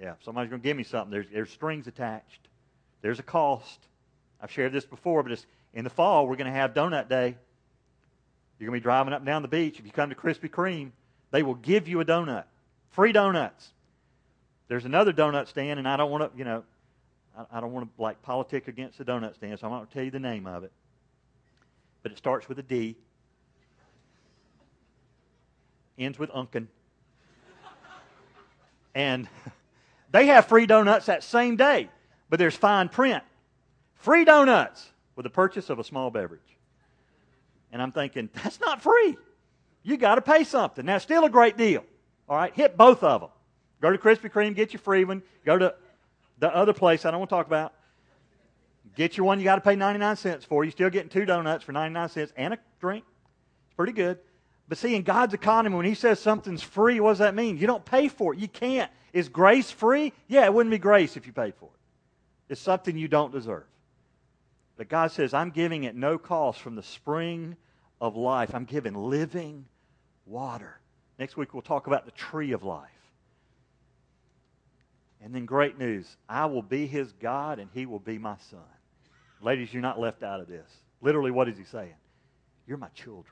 yeah, 0.00 0.14
somebody's 0.24 0.50
going 0.50 0.62
to 0.62 0.68
give 0.68 0.76
me 0.76 0.84
something. 0.84 1.10
There's, 1.10 1.26
there's 1.32 1.50
strings 1.50 1.86
attached, 1.86 2.48
there's 3.02 3.18
a 3.18 3.24
cost. 3.24 3.78
I've 4.40 4.50
shared 4.50 4.72
this 4.72 4.84
before, 4.84 5.22
but 5.22 5.44
in 5.72 5.84
the 5.84 5.90
fall, 5.90 6.26
we're 6.26 6.36
going 6.36 6.52
to 6.52 6.58
have 6.58 6.74
donut 6.74 7.08
day. 7.08 7.36
You're 8.58 8.68
going 8.68 8.80
to 8.80 8.80
be 8.80 8.84
driving 8.84 9.12
up 9.12 9.20
and 9.20 9.26
down 9.26 9.42
the 9.42 9.48
beach. 9.48 9.78
If 9.78 9.86
you 9.86 9.92
come 9.92 10.10
to 10.10 10.16
Krispy 10.16 10.48
Kreme, 10.50 10.90
they 11.30 11.42
will 11.42 11.54
give 11.54 11.86
you 11.86 12.00
a 12.00 12.04
donut. 12.04 12.44
Free 12.90 13.12
donuts. 13.12 13.72
There's 14.72 14.86
another 14.86 15.12
donut 15.12 15.48
stand, 15.48 15.78
and 15.78 15.86
I 15.86 15.98
don't 15.98 16.10
want 16.10 16.32
to, 16.32 16.38
you 16.38 16.46
know, 16.46 16.64
I, 17.36 17.58
I 17.58 17.60
don't 17.60 17.74
want 17.74 17.94
to 17.94 18.02
like 18.02 18.22
politic 18.22 18.68
against 18.68 18.96
the 18.96 19.04
donut 19.04 19.34
stand, 19.34 19.60
so 19.60 19.66
I'm 19.66 19.70
not 19.70 19.76
going 19.80 19.86
to 19.88 19.92
tell 19.92 20.04
you 20.04 20.10
the 20.10 20.18
name 20.18 20.46
of 20.46 20.64
it. 20.64 20.72
But 22.02 22.12
it 22.12 22.16
starts 22.16 22.48
with 22.48 22.58
a 22.58 22.62
D, 22.62 22.96
ends 25.98 26.18
with 26.18 26.30
Unkin. 26.30 26.68
And 28.94 29.28
they 30.10 30.28
have 30.28 30.46
free 30.46 30.64
donuts 30.64 31.04
that 31.04 31.22
same 31.22 31.56
day, 31.56 31.90
but 32.30 32.38
there's 32.38 32.56
fine 32.56 32.88
print. 32.88 33.22
Free 33.96 34.24
donuts 34.24 34.88
with 35.16 35.24
the 35.24 35.30
purchase 35.30 35.68
of 35.68 35.80
a 35.80 35.84
small 35.84 36.10
beverage. 36.10 36.40
And 37.72 37.82
I'm 37.82 37.92
thinking, 37.92 38.30
that's 38.42 38.58
not 38.58 38.80
free. 38.80 39.18
You 39.82 39.98
got 39.98 40.14
to 40.14 40.22
pay 40.22 40.44
something. 40.44 40.86
Now, 40.86 40.96
still 40.96 41.26
a 41.26 41.30
great 41.30 41.58
deal. 41.58 41.84
All 42.26 42.36
right, 42.36 42.54
hit 42.54 42.78
both 42.78 43.02
of 43.02 43.20
them. 43.20 43.30
Go 43.82 43.90
to 43.90 43.98
Krispy 43.98 44.30
Kreme, 44.30 44.54
get 44.54 44.72
your 44.72 44.80
free 44.80 45.04
one. 45.04 45.22
Go 45.44 45.58
to 45.58 45.74
the 46.38 46.54
other 46.54 46.72
place 46.72 47.04
I 47.04 47.10
don't 47.10 47.20
want 47.20 47.30
to 47.30 47.36
talk 47.36 47.46
about. 47.48 47.74
Get 48.94 49.16
your 49.16 49.26
one 49.26 49.40
you 49.40 49.44
got 49.44 49.56
to 49.56 49.60
pay 49.60 49.74
99 49.74 50.16
cents 50.16 50.44
for. 50.44 50.64
You're 50.64 50.70
still 50.70 50.88
getting 50.88 51.08
two 51.08 51.24
donuts 51.24 51.64
for 51.64 51.72
99 51.72 52.08
cents 52.08 52.32
and 52.36 52.54
a 52.54 52.58
drink. 52.80 53.04
It's 53.66 53.74
pretty 53.74 53.92
good. 53.92 54.18
But 54.68 54.78
see, 54.78 54.94
in 54.94 55.02
God's 55.02 55.34
economy, 55.34 55.74
when 55.76 55.84
He 55.84 55.94
says 55.94 56.20
something's 56.20 56.62
free, 56.62 57.00
what 57.00 57.10
does 57.10 57.18
that 57.18 57.34
mean? 57.34 57.58
You 57.58 57.66
don't 57.66 57.84
pay 57.84 58.08
for 58.08 58.32
it. 58.32 58.38
You 58.38 58.48
can't. 58.48 58.90
Is 59.12 59.28
grace 59.28 59.70
free? 59.70 60.12
Yeah, 60.28 60.44
it 60.44 60.54
wouldn't 60.54 60.70
be 60.70 60.78
grace 60.78 61.16
if 61.16 61.26
you 61.26 61.32
paid 61.32 61.54
for 61.56 61.66
it. 61.66 62.52
It's 62.52 62.60
something 62.60 62.96
you 62.96 63.08
don't 63.08 63.32
deserve. 63.32 63.64
But 64.76 64.88
God 64.88 65.10
says, 65.10 65.34
I'm 65.34 65.50
giving 65.50 65.84
it 65.84 65.96
no 65.96 66.18
cost 66.18 66.60
from 66.60 66.76
the 66.76 66.82
spring 66.82 67.56
of 68.00 68.16
life. 68.16 68.54
I'm 68.54 68.64
giving 68.64 68.94
living 68.94 69.66
water. 70.24 70.78
Next 71.18 71.36
week, 71.36 71.52
we'll 71.52 71.62
talk 71.62 71.88
about 71.88 72.04
the 72.04 72.12
tree 72.12 72.52
of 72.52 72.62
life. 72.62 72.88
And 75.22 75.34
then 75.34 75.46
great 75.46 75.78
news 75.78 76.16
I 76.28 76.46
will 76.46 76.62
be 76.62 76.86
his 76.86 77.12
God 77.12 77.58
and 77.58 77.70
he 77.72 77.86
will 77.86 78.00
be 78.00 78.18
my 78.18 78.36
son. 78.50 78.60
Ladies, 79.40 79.72
you're 79.72 79.82
not 79.82 79.98
left 79.98 80.22
out 80.22 80.40
of 80.40 80.48
this. 80.48 80.68
Literally, 81.00 81.30
what 81.30 81.48
is 81.48 81.58
he 81.58 81.64
saying? 81.64 81.94
You're 82.66 82.78
my 82.78 82.88
children. 82.88 83.26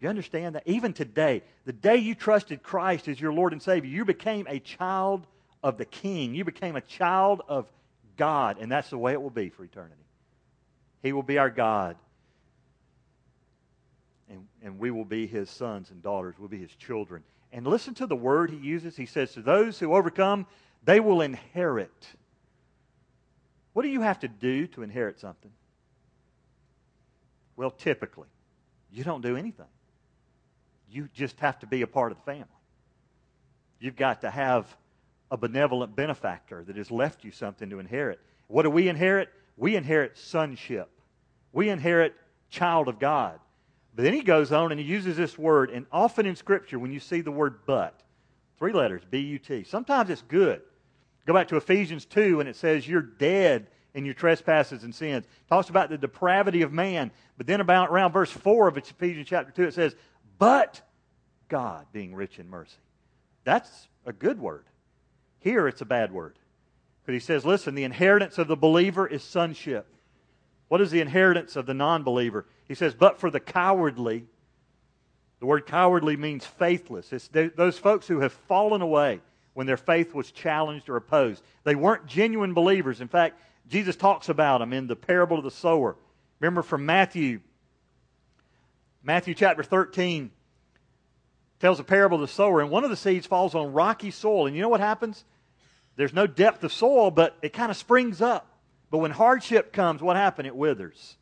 You 0.00 0.08
understand 0.08 0.54
that? 0.54 0.62
Even 0.66 0.92
today, 0.92 1.42
the 1.66 1.72
day 1.72 1.96
you 1.96 2.14
trusted 2.14 2.62
Christ 2.62 3.08
as 3.08 3.20
your 3.20 3.32
Lord 3.32 3.52
and 3.52 3.60
Savior, 3.60 3.90
you 3.90 4.04
became 4.04 4.46
a 4.48 4.58
child 4.58 5.26
of 5.62 5.76
the 5.76 5.84
King. 5.84 6.34
You 6.34 6.44
became 6.44 6.76
a 6.76 6.80
child 6.80 7.42
of 7.48 7.66
God, 8.16 8.58
and 8.60 8.72
that's 8.72 8.90
the 8.90 8.98
way 8.98 9.12
it 9.12 9.20
will 9.20 9.28
be 9.28 9.50
for 9.50 9.64
eternity. 9.64 9.94
He 11.02 11.12
will 11.12 11.22
be 11.22 11.36
our 11.36 11.50
God, 11.50 11.96
and, 14.30 14.46
and 14.62 14.78
we 14.78 14.90
will 14.90 15.04
be 15.04 15.26
His 15.26 15.50
sons 15.50 15.90
and 15.90 16.02
daughters. 16.02 16.34
We'll 16.38 16.48
be 16.48 16.58
His 16.58 16.74
children. 16.74 17.22
And 17.52 17.66
listen 17.66 17.94
to 17.94 18.06
the 18.06 18.16
word 18.16 18.50
He 18.50 18.56
uses. 18.56 18.96
He 18.96 19.06
says, 19.06 19.32
To 19.32 19.42
those 19.42 19.78
who 19.78 19.94
overcome, 19.94 20.46
they 20.84 21.00
will 21.00 21.20
inherit. 21.20 22.06
What 23.72 23.82
do 23.82 23.88
you 23.88 24.00
have 24.00 24.20
to 24.20 24.28
do 24.28 24.66
to 24.68 24.82
inherit 24.82 25.20
something? 25.20 25.50
Well, 27.56 27.70
typically, 27.70 28.28
you 28.90 29.04
don't 29.04 29.20
do 29.20 29.36
anything. 29.36 29.66
You 30.90 31.08
just 31.14 31.38
have 31.40 31.58
to 31.60 31.66
be 31.66 31.82
a 31.82 31.86
part 31.86 32.10
of 32.10 32.18
the 32.18 32.24
family. 32.24 32.46
You've 33.78 33.96
got 33.96 34.22
to 34.22 34.30
have 34.30 34.66
a 35.30 35.36
benevolent 35.36 35.94
benefactor 35.94 36.64
that 36.64 36.76
has 36.76 36.90
left 36.90 37.24
you 37.24 37.30
something 37.30 37.70
to 37.70 37.78
inherit. 37.78 38.20
What 38.48 38.62
do 38.62 38.70
we 38.70 38.88
inherit? 38.88 39.28
We 39.56 39.76
inherit 39.76 40.18
sonship. 40.18 40.90
We 41.52 41.68
inherit 41.68 42.14
child 42.50 42.88
of 42.88 42.98
God. 42.98 43.38
But 43.94 44.04
then 44.04 44.14
he 44.14 44.22
goes 44.22 44.52
on 44.52 44.70
and 44.70 44.80
he 44.80 44.86
uses 44.86 45.16
this 45.16 45.36
word, 45.36 45.70
and 45.70 45.86
often 45.90 46.26
in 46.26 46.36
Scripture, 46.36 46.78
when 46.78 46.92
you 46.92 47.00
see 47.00 47.20
the 47.20 47.32
word 47.32 47.60
but, 47.66 48.00
three 48.58 48.72
letters, 48.72 49.02
B 49.10 49.18
U 49.18 49.38
T, 49.38 49.64
sometimes 49.64 50.10
it's 50.10 50.22
good. 50.22 50.62
Go 51.26 51.34
back 51.34 51.48
to 51.48 51.56
Ephesians 51.56 52.04
2, 52.06 52.40
and 52.40 52.48
it 52.48 52.56
says 52.56 52.86
you're 52.88 53.02
dead 53.02 53.66
in 53.94 54.04
your 54.04 54.14
trespasses 54.14 54.84
and 54.84 54.94
sins. 54.94 55.26
Talks 55.48 55.68
about 55.68 55.90
the 55.90 55.98
depravity 55.98 56.62
of 56.62 56.72
man. 56.72 57.10
But 57.36 57.46
then 57.46 57.60
about 57.60 57.90
around 57.90 58.12
verse 58.12 58.30
4 58.30 58.68
of 58.68 58.76
Ephesians 58.76 59.28
chapter 59.28 59.52
2, 59.52 59.64
it 59.64 59.74
says, 59.74 59.94
but 60.38 60.80
God 61.48 61.86
being 61.92 62.14
rich 62.14 62.38
in 62.38 62.48
mercy. 62.48 62.76
That's 63.44 63.88
a 64.06 64.12
good 64.12 64.40
word. 64.40 64.64
Here 65.40 65.66
it's 65.68 65.80
a 65.80 65.86
bad 65.86 66.12
word. 66.12 66.38
But 67.04 67.14
he 67.14 67.20
says, 67.20 67.44
listen, 67.44 67.74
the 67.74 67.84
inheritance 67.84 68.38
of 68.38 68.48
the 68.48 68.56
believer 68.56 69.06
is 69.06 69.22
sonship. 69.22 69.86
What 70.68 70.80
is 70.80 70.90
the 70.90 71.00
inheritance 71.00 71.56
of 71.56 71.66
the 71.66 71.74
non 71.74 72.02
believer? 72.04 72.46
He 72.70 72.76
says, 72.76 72.94
but 72.94 73.18
for 73.18 73.32
the 73.32 73.40
cowardly, 73.40 74.26
the 75.40 75.46
word 75.46 75.66
cowardly 75.66 76.16
means 76.16 76.46
faithless. 76.46 77.12
It's 77.12 77.28
those 77.56 77.76
folks 77.76 78.06
who 78.06 78.20
have 78.20 78.32
fallen 78.32 78.80
away 78.80 79.22
when 79.54 79.66
their 79.66 79.76
faith 79.76 80.14
was 80.14 80.30
challenged 80.30 80.88
or 80.88 80.94
opposed. 80.94 81.42
They 81.64 81.74
weren't 81.74 82.06
genuine 82.06 82.54
believers. 82.54 83.00
In 83.00 83.08
fact, 83.08 83.40
Jesus 83.66 83.96
talks 83.96 84.28
about 84.28 84.58
them 84.58 84.72
in 84.72 84.86
the 84.86 84.94
parable 84.94 85.36
of 85.36 85.42
the 85.42 85.50
sower. 85.50 85.96
Remember 86.38 86.62
from 86.62 86.86
Matthew, 86.86 87.40
Matthew 89.02 89.34
chapter 89.34 89.64
13 89.64 90.30
tells 91.58 91.80
a 91.80 91.84
parable 91.84 92.22
of 92.22 92.28
the 92.28 92.32
sower, 92.32 92.60
and 92.60 92.70
one 92.70 92.84
of 92.84 92.90
the 92.90 92.96
seeds 92.96 93.26
falls 93.26 93.56
on 93.56 93.72
rocky 93.72 94.12
soil. 94.12 94.46
And 94.46 94.54
you 94.54 94.62
know 94.62 94.68
what 94.68 94.78
happens? 94.78 95.24
There's 95.96 96.14
no 96.14 96.28
depth 96.28 96.62
of 96.62 96.72
soil, 96.72 97.10
but 97.10 97.36
it 97.42 97.52
kind 97.52 97.72
of 97.72 97.76
springs 97.76 98.22
up. 98.22 98.46
But 98.92 98.98
when 98.98 99.10
hardship 99.10 99.72
comes, 99.72 100.00
what 100.00 100.14
happens? 100.14 100.46
It 100.46 100.54
withers. 100.54 101.16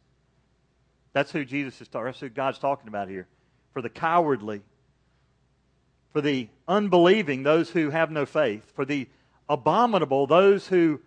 That's 1.12 1.32
who 1.32 1.44
Jesus 1.44 1.80
is 1.80 1.88
talking. 1.88 2.06
That's 2.06 2.20
who 2.20 2.28
God's 2.28 2.58
talking 2.58 2.88
about 2.88 3.08
here. 3.08 3.26
For 3.72 3.82
the 3.82 3.88
cowardly, 3.88 4.62
for 6.12 6.20
the 6.20 6.48
unbelieving, 6.66 7.42
those 7.42 7.70
who 7.70 7.90
have 7.90 8.10
no 8.10 8.26
faith, 8.26 8.72
for 8.74 8.84
the 8.84 9.08
abominable, 9.48 10.26
those 10.26 10.66
who 10.66 11.00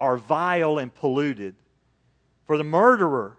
are 0.00 0.16
vile 0.16 0.78
and 0.78 0.94
polluted, 0.94 1.54
for 2.46 2.56
the 2.56 2.64
murderer, 2.64 3.36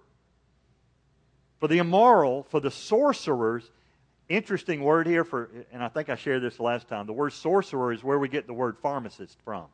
for 1.59 1.67
the 1.67 1.77
immoral, 1.77 2.43
for 2.43 2.59
the 2.59 2.71
sorcerers. 2.71 3.69
Interesting 4.27 4.83
word 4.83 5.07
here 5.07 5.23
for, 5.23 5.49
and 5.71 5.83
I 5.83 5.87
think 5.89 6.09
I 6.09 6.15
shared 6.15 6.41
this 6.41 6.59
last 6.59 6.87
time. 6.87 7.07
The 7.07 7.13
word 7.13 7.33
sorcerer 7.33 7.91
is 7.91 8.03
where 8.03 8.19
we 8.19 8.29
get 8.29 8.45
the 8.45 8.53
word 8.53 8.77
pharmacist 8.77 9.37
from. 9.43 9.65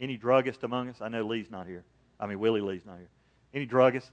Any 0.00 0.16
druggist 0.16 0.62
among 0.62 0.88
us? 0.90 1.00
I 1.00 1.08
know 1.08 1.22
Lee's 1.22 1.50
not 1.50 1.66
here. 1.66 1.84
I 2.20 2.26
mean, 2.26 2.38
Willie 2.38 2.60
Lee's 2.60 2.84
not 2.84 2.98
here. 2.98 3.08
Any 3.54 3.66
druggist? 3.66 4.10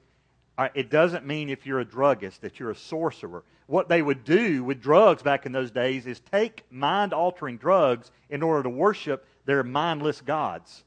It 0.73 0.89
doesn't 0.89 1.25
mean 1.25 1.49
if 1.49 1.65
you're 1.65 1.79
a 1.79 1.85
druggist 1.85 2.41
that 2.41 2.59
you're 2.59 2.71
a 2.71 2.75
sorcerer. 2.75 3.43
What 3.67 3.89
they 3.89 4.01
would 4.01 4.23
do 4.23 4.63
with 4.63 4.81
drugs 4.81 5.21
back 5.21 5.45
in 5.45 5.51
those 5.51 5.71
days 5.71 6.05
is 6.05 6.21
take 6.31 6.63
mind 6.69 7.13
altering 7.13 7.57
drugs 7.57 8.09
in 8.29 8.41
order 8.41 8.63
to 8.63 8.69
worship 8.69 9.27
their 9.45 9.63
mindless 9.63 10.21
gods. 10.21 10.83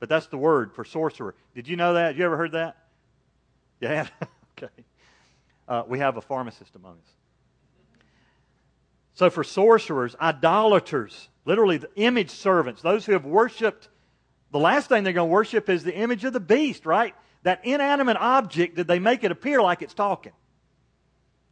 But 0.00 0.08
that's 0.08 0.26
the 0.28 0.38
word 0.38 0.72
for 0.72 0.84
sorcerer. 0.84 1.34
Did 1.54 1.68
you 1.68 1.76
know 1.76 1.94
that? 1.94 2.16
You 2.16 2.24
ever 2.24 2.36
heard 2.36 2.52
that? 2.52 2.76
Yeah? 3.80 4.06
okay. 4.58 4.72
Uh, 5.68 5.82
we 5.86 5.98
have 5.98 6.16
a 6.16 6.22
pharmacist 6.22 6.74
among 6.74 6.92
us. 6.92 7.12
So 9.14 9.28
for 9.28 9.44
sorcerers, 9.44 10.16
idolaters, 10.20 11.28
literally 11.44 11.76
the 11.76 11.94
image 11.96 12.30
servants, 12.30 12.80
those 12.80 13.04
who 13.04 13.12
have 13.12 13.26
worshiped 13.26 13.88
the 14.52 14.58
last 14.58 14.88
thing 14.88 15.02
they're 15.02 15.14
going 15.14 15.28
to 15.28 15.32
worship 15.32 15.70
is 15.70 15.82
the 15.82 15.94
image 15.94 16.24
of 16.24 16.34
the 16.34 16.40
beast, 16.40 16.84
right? 16.84 17.14
That 17.42 17.64
inanimate 17.64 18.16
object 18.18 18.76
did 18.76 18.86
they 18.86 18.98
make 18.98 19.24
it 19.24 19.32
appear 19.32 19.60
like 19.60 19.82
it's 19.82 19.94
talking. 19.94 20.32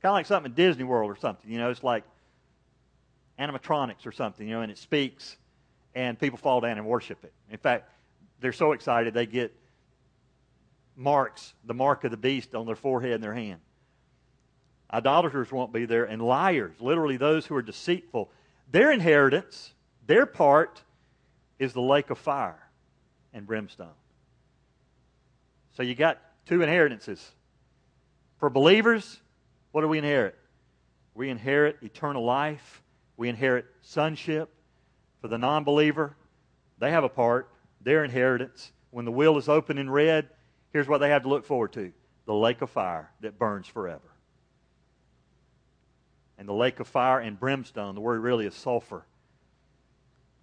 Kind 0.02 0.10
of 0.10 0.14
like 0.14 0.26
something 0.26 0.50
in 0.50 0.56
Disney 0.56 0.84
World 0.84 1.10
or 1.10 1.16
something. 1.16 1.50
You 1.50 1.58
know, 1.58 1.70
it's 1.70 1.82
like 1.82 2.04
animatronics 3.38 4.06
or 4.06 4.12
something, 4.12 4.46
you 4.46 4.54
know, 4.54 4.62
and 4.62 4.70
it 4.70 4.78
speaks 4.78 5.36
and 5.94 6.18
people 6.18 6.38
fall 6.38 6.60
down 6.60 6.78
and 6.78 6.86
worship 6.86 7.24
it. 7.24 7.32
In 7.50 7.58
fact, 7.58 7.90
they're 8.40 8.52
so 8.52 8.72
excited 8.72 9.14
they 9.14 9.26
get 9.26 9.52
marks, 10.96 11.54
the 11.64 11.74
mark 11.74 12.04
of 12.04 12.10
the 12.10 12.16
beast 12.16 12.54
on 12.54 12.66
their 12.66 12.76
forehead 12.76 13.12
and 13.12 13.22
their 13.22 13.34
hand. 13.34 13.60
Idolaters 14.92 15.52
won't 15.52 15.72
be 15.72 15.84
there, 15.84 16.04
and 16.04 16.20
liars, 16.20 16.74
literally 16.80 17.16
those 17.16 17.46
who 17.46 17.54
are 17.54 17.62
deceitful. 17.62 18.30
Their 18.70 18.90
inheritance, 18.90 19.72
their 20.06 20.26
part, 20.26 20.82
is 21.58 21.72
the 21.72 21.80
lake 21.80 22.10
of 22.10 22.18
fire 22.18 22.68
and 23.32 23.46
brimstone. 23.46 23.88
So 25.76 25.82
you 25.82 25.94
got 25.94 26.18
two 26.46 26.62
inheritances. 26.62 27.32
For 28.38 28.50
believers, 28.50 29.20
what 29.72 29.82
do 29.82 29.88
we 29.88 29.98
inherit? 29.98 30.36
We 31.14 31.28
inherit 31.28 31.78
eternal 31.82 32.24
life. 32.24 32.82
We 33.16 33.28
inherit 33.28 33.66
sonship. 33.82 34.50
For 35.20 35.28
the 35.28 35.38
non 35.38 35.64
believer, 35.64 36.16
they 36.78 36.90
have 36.90 37.04
a 37.04 37.08
part, 37.08 37.50
their 37.82 38.04
inheritance. 38.04 38.72
When 38.90 39.04
the 39.04 39.12
will 39.12 39.36
is 39.38 39.48
open 39.48 39.78
in 39.78 39.90
red, 39.90 40.28
here's 40.72 40.88
what 40.88 40.98
they 40.98 41.10
have 41.10 41.22
to 41.22 41.28
look 41.28 41.44
forward 41.44 41.72
to 41.74 41.92
the 42.26 42.34
lake 42.34 42.62
of 42.62 42.70
fire 42.70 43.10
that 43.20 43.38
burns 43.38 43.66
forever. 43.66 44.00
And 46.38 46.48
the 46.48 46.54
lake 46.54 46.80
of 46.80 46.88
fire 46.88 47.20
and 47.20 47.38
brimstone, 47.38 47.94
the 47.94 48.00
word 48.00 48.20
really 48.20 48.46
is 48.46 48.54
sulfur. 48.54 49.04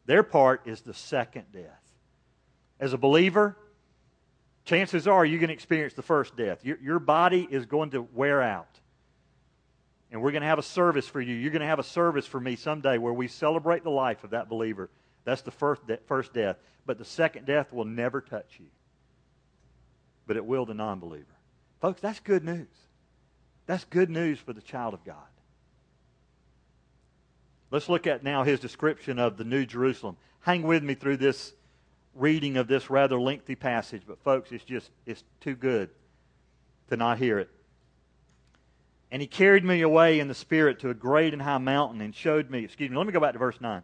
Their 0.06 0.22
part 0.22 0.62
is 0.66 0.82
the 0.82 0.94
second 0.94 1.46
death. 1.52 1.82
As 2.80 2.94
a 2.94 2.98
believer, 2.98 3.58
chances 4.68 5.08
are 5.08 5.26
you're 5.26 5.40
going 5.40 5.48
to 5.48 5.54
experience 5.54 5.94
the 5.94 6.04
first 6.04 6.36
death. 6.36 6.64
Your, 6.64 6.78
your 6.80 7.00
body 7.00 7.48
is 7.50 7.66
going 7.66 7.92
to 7.92 8.02
wear 8.14 8.42
out. 8.42 8.68
And 10.12 10.22
we're 10.22 10.32
going 10.32 10.42
to 10.42 10.48
have 10.48 10.60
a 10.60 10.64
service 10.64 11.08
for 11.08 11.20
you. 11.20 11.34
You're 11.34 11.52
going 11.52 11.62
to 11.62 11.68
have 11.68 11.80
a 11.80 11.84
service 11.84 12.26
for 12.26 12.40
me 12.40 12.56
someday 12.56 12.98
where 12.98 13.14
we 13.14 13.28
celebrate 13.28 13.84
the 13.84 13.90
life 13.90 14.24
of 14.24 14.30
that 14.32 14.50
believer 14.50 14.90
That's 15.26 15.42
the 15.42 15.52
first, 15.52 15.86
de- 15.88 15.98
first 16.06 16.34
death. 16.34 16.58
But 16.86 16.98
the 16.98 17.06
second 17.06 17.46
death 17.46 17.74
will 17.74 17.86
never 17.86 18.22
touch 18.22 18.60
you. 18.60 18.68
But 20.28 20.38
it 20.38 20.46
will 20.46 20.66
the 20.66 20.74
non 20.74 21.00
believer. 21.00 21.26
Folks, 21.82 22.02
that's 22.02 22.20
good 22.20 22.44
news. 22.44 22.68
That's 23.66 23.84
good 23.86 24.10
news 24.10 24.40
for 24.40 24.54
the 24.54 24.62
child 24.62 24.94
of 24.94 25.04
God. 25.04 25.16
Let's 27.70 27.90
look 27.90 28.08
at 28.08 28.24
now 28.24 28.44
his 28.44 28.62
description 28.62 29.20
of 29.20 29.38
the 29.38 29.44
New 29.44 29.66
Jerusalem. 29.66 30.16
Hang 30.40 30.64
with 30.64 30.84
me 30.84 30.94
through 30.94 31.18
this 31.18 31.54
reading 32.18 32.58
of 32.58 32.68
this 32.68 32.90
rather 32.90 33.20
lengthy 33.20 33.56
passage, 33.56 34.04
but 34.08 34.22
folks, 34.24 34.52
it's 34.52 34.64
just 34.64 34.90
it's 35.06 35.24
too 35.40 35.56
good 35.56 35.90
to 36.90 36.98
not 36.98 37.18
hear 37.18 37.40
it. 37.40 37.50
And 39.12 39.22
he 39.22 39.28
carried 39.28 39.64
me 39.64 39.82
away 39.82 40.20
in 40.20 40.28
the 40.28 40.34
spirit 40.34 40.80
to 40.80 40.90
a 40.90 40.94
great 40.94 41.34
and 41.34 41.42
high 41.42 41.58
mountain 41.60 42.02
and 42.02 42.14
showed 42.14 42.50
me, 42.50 42.64
excuse 42.64 42.90
me, 42.90 42.98
let 42.98 43.08
me 43.08 43.14
go 43.14 43.22
back 43.22 43.34
to 43.34 43.40
verse 43.40 43.60
9. 43.62 43.82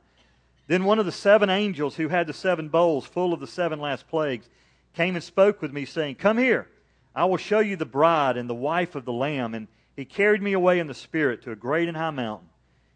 Then 0.68 0.84
one 0.84 1.00
of 1.00 1.06
the 1.06 1.12
seven 1.12 1.50
angels 1.50 1.96
who 1.96 2.10
had 2.10 2.28
the 2.28 2.34
seven 2.34 2.70
bowls 2.70 3.06
full 3.06 3.34
of 3.34 3.40
the 3.40 3.48
seven 3.48 3.80
last 3.80 4.08
plagues 4.08 4.50
came 4.94 5.16
and 5.16 5.24
spoke 5.24 5.62
with 5.62 5.72
me, 5.72 5.86
saying, 5.86 6.16
Come 6.16 6.38
here, 6.38 6.68
I 7.16 7.26
will 7.26 7.38
show 7.38 7.60
you 7.60 7.76
the 7.76 7.86
bride 7.86 8.38
and 8.38 8.50
the 8.50 8.54
wife 8.54 8.96
of 8.96 9.06
the 9.06 9.14
Lamb. 9.14 9.54
And 9.54 9.68
he 9.96 10.06
carried 10.06 10.42
me 10.42 10.54
away 10.54 10.80
in 10.80 10.88
the 10.88 10.94
Spirit 10.94 11.44
to 11.44 11.52
a 11.52 11.56
great 11.56 11.88
and 11.88 11.98
high 11.98 12.12
mountain 12.12 12.50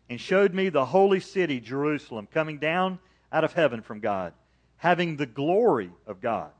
and 0.09 0.19
showed 0.19 0.53
me 0.53 0.69
the 0.69 0.85
holy 0.85 1.19
city, 1.19 1.59
Jerusalem, 1.59 2.27
coming 2.31 2.57
down 2.57 2.99
out 3.31 3.43
of 3.43 3.53
heaven 3.53 3.81
from 3.81 3.99
God, 3.99 4.33
having 4.77 5.17
the 5.17 5.25
glory 5.25 5.91
of 6.05 6.21
God. 6.21 6.51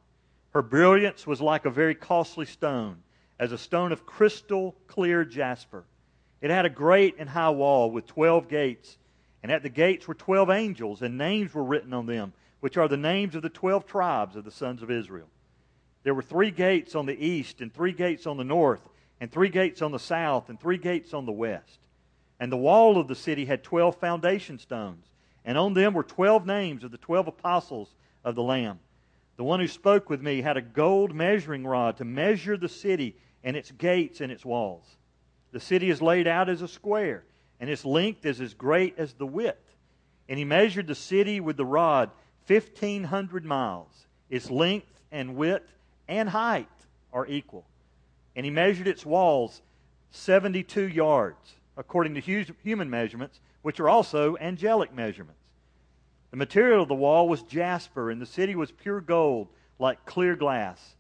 Her 0.52 0.62
brilliance 0.62 1.26
was 1.28 1.42
like 1.42 1.66
a 1.66 1.70
very 1.70 1.96
costly 1.96 2.46
stone, 2.46 2.98
as 3.40 3.52
a 3.52 3.58
stone 3.58 3.92
of 3.92 4.06
crystal 4.06 4.76
clear 4.88 5.24
jasper. 5.24 5.86
It 6.42 6.50
had 6.50 6.66
a 6.66 6.70
great 6.70 7.16
and 7.20 7.30
high 7.30 7.50
wall 7.50 7.92
with 7.92 8.08
twelve 8.08 8.48
gates 8.48 8.98
and 9.44 9.52
at 9.52 9.64
the 9.64 9.70
gates 9.70 10.08
were 10.08 10.14
twelve 10.14 10.50
angels, 10.50 11.02
and 11.02 11.18
names 11.18 11.54
were 11.54 11.64
written 11.64 11.94
on 11.94 12.06
them, 12.06 12.34
which 12.60 12.76
are 12.76 12.88
the 12.88 12.98
names 12.98 13.36
of 13.36 13.44
the 13.44 13.50
twelve 13.50 13.86
tribes 13.86 14.36
of 14.36 14.44
the 14.44 14.52
sons 14.52 14.82
of 14.82 14.92
Israel. 14.92 15.30
There 16.04 16.14
were 16.14 16.22
three 16.22 16.52
gates 16.52 16.96
on 16.96 17.06
the 17.06 17.26
east, 17.26 17.62
and 17.62 17.74
three 17.74 17.92
gates 17.94 18.26
on 18.26 18.38
the 18.38 18.44
north, 18.44 18.82
and 19.22 19.32
three 19.32 19.50
gates 19.50 19.82
on 19.82 19.92
the 19.92 20.00
south, 20.00 20.50
and 20.50 20.60
three 20.60 20.78
gates 20.78 21.14
on 21.14 21.26
the 21.26 21.32
west. 21.32 21.80
And 22.40 22.52
the 22.52 22.58
wall 22.58 22.98
of 22.98 23.08
the 23.08 23.16
city 23.16 23.46
had 23.46 23.64
twelve 23.64 23.96
foundation 23.98 24.60
stones, 24.60 25.06
and 25.46 25.58
on 25.58 25.74
them 25.74 25.94
were 25.94 26.04
twelve 26.04 26.46
names 26.46 26.84
of 26.84 26.92
the 26.92 26.98
twelve 26.98 27.28
apostles 27.28 27.94
of 28.28 28.36
the 28.36 28.44
Lamb. 28.44 28.80
The 29.38 29.46
one 29.46 29.62
who 29.62 29.70
spoke 29.70 30.10
with 30.10 30.22
me 30.22 30.42
had 30.42 30.58
a 30.58 30.62
gold 30.62 31.16
measuring 31.16 31.66
rod 31.66 31.96
to 31.98 32.06
measure 32.06 32.58
the 32.58 32.68
city 32.68 33.16
and 33.42 33.56
its 33.56 33.72
gates 33.72 34.20
and 34.20 34.34
its 34.34 34.44
walls. 34.44 34.86
The 35.54 35.62
city 35.62 35.90
is 35.90 36.02
laid 36.02 36.28
out 36.28 36.50
as 36.50 36.62
a 36.62 36.68
square 36.68 37.24
and 37.62 37.70
its 37.70 37.86
length 37.86 38.26
is 38.26 38.42
as 38.42 38.54
great 38.54 38.96
as 38.98 39.14
the 39.14 39.26
width. 39.26 39.76
And 40.28 40.38
he 40.38 40.44
measured 40.44 40.88
the 40.88 40.96
city 40.96 41.40
with 41.40 41.56
the 41.56 41.66
rod, 41.66 42.12
1,500 42.48 43.46
miles. 43.46 44.08
Its 44.30 44.52
length 44.52 45.00
and 45.10 45.38
width 45.38 45.72
and 46.10 46.28
height 46.28 46.68
are 47.14 47.26
equal. 47.28 47.66
And 48.36 48.46
he 48.46 48.52
measured 48.52 48.88
its 48.88 49.06
walls 49.06 49.62
72 50.12 50.90
yards, 50.90 51.56
according 51.78 52.16
to 52.16 52.54
human 52.62 52.90
measurements, 52.90 53.40
which 53.62 53.80
are 53.80 53.88
also 53.88 54.36
angelic 54.42 54.94
measurements. 54.94 55.47
The 56.32 56.38
material 56.38 56.82
of 56.82 56.88
the 56.88 56.96
wall 56.96 57.28
was 57.28 57.42
jasper, 57.44 58.12
and 58.12 58.22
the 58.22 58.26
city 58.26 58.56
was 58.56 58.72
pure 58.72 59.02
gold, 59.02 59.48
like 59.80 60.06
clear 60.06 60.36
glass. 60.36 60.96